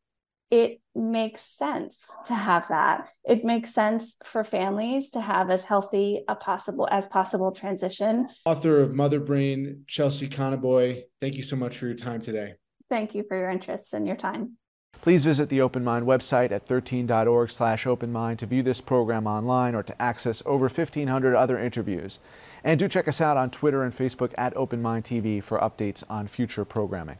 it 0.49 0.79
makes 0.95 1.41
sense 1.41 2.05
to 2.25 2.33
have 2.33 2.67
that. 2.69 3.09
It 3.25 3.43
makes 3.43 3.73
sense 3.73 4.15
for 4.23 4.43
families 4.43 5.09
to 5.11 5.21
have 5.21 5.49
as 5.49 5.63
healthy 5.63 6.23
a 6.27 6.35
possible 6.35 6.87
as 6.91 7.07
possible 7.07 7.51
transition. 7.51 8.29
Author 8.45 8.79
of 8.79 8.93
Mother 8.93 9.19
Brain, 9.19 9.83
Chelsea 9.87 10.27
Conaboy, 10.27 11.03
thank 11.21 11.35
you 11.35 11.43
so 11.43 11.55
much 11.55 11.77
for 11.77 11.87
your 11.87 11.95
time 11.95 12.21
today. 12.21 12.53
Thank 12.89 13.15
you 13.15 13.23
for 13.27 13.37
your 13.37 13.49
interest 13.49 13.93
and 13.93 14.07
your 14.07 14.15
time. 14.15 14.57
Please 15.01 15.25
visit 15.25 15.49
the 15.49 15.61
Open 15.61 15.83
Mind 15.83 16.07
website 16.07 16.51
at 16.51 16.67
13.org 16.67 17.51
slash 17.51 17.85
openmind 17.85 18.37
to 18.37 18.45
view 18.45 18.63
this 18.63 18.81
program 18.81 19.27
online 19.27 19.75
or 19.75 19.83
to 19.83 20.01
access 20.01 20.41
over 20.45 20.67
1,500 20.67 21.35
other 21.35 21.59
interviews. 21.59 22.19
And 22.63 22.79
do 22.79 22.87
check 22.87 23.07
us 23.07 23.21
out 23.21 23.37
on 23.37 23.51
Twitter 23.51 23.83
and 23.83 23.95
Facebook 23.95 24.33
at 24.37 24.57
Open 24.57 24.81
Mind 24.81 25.03
TV 25.03 25.41
for 25.43 25.59
updates 25.59 26.03
on 26.09 26.27
future 26.27 26.65
programming. 26.65 27.19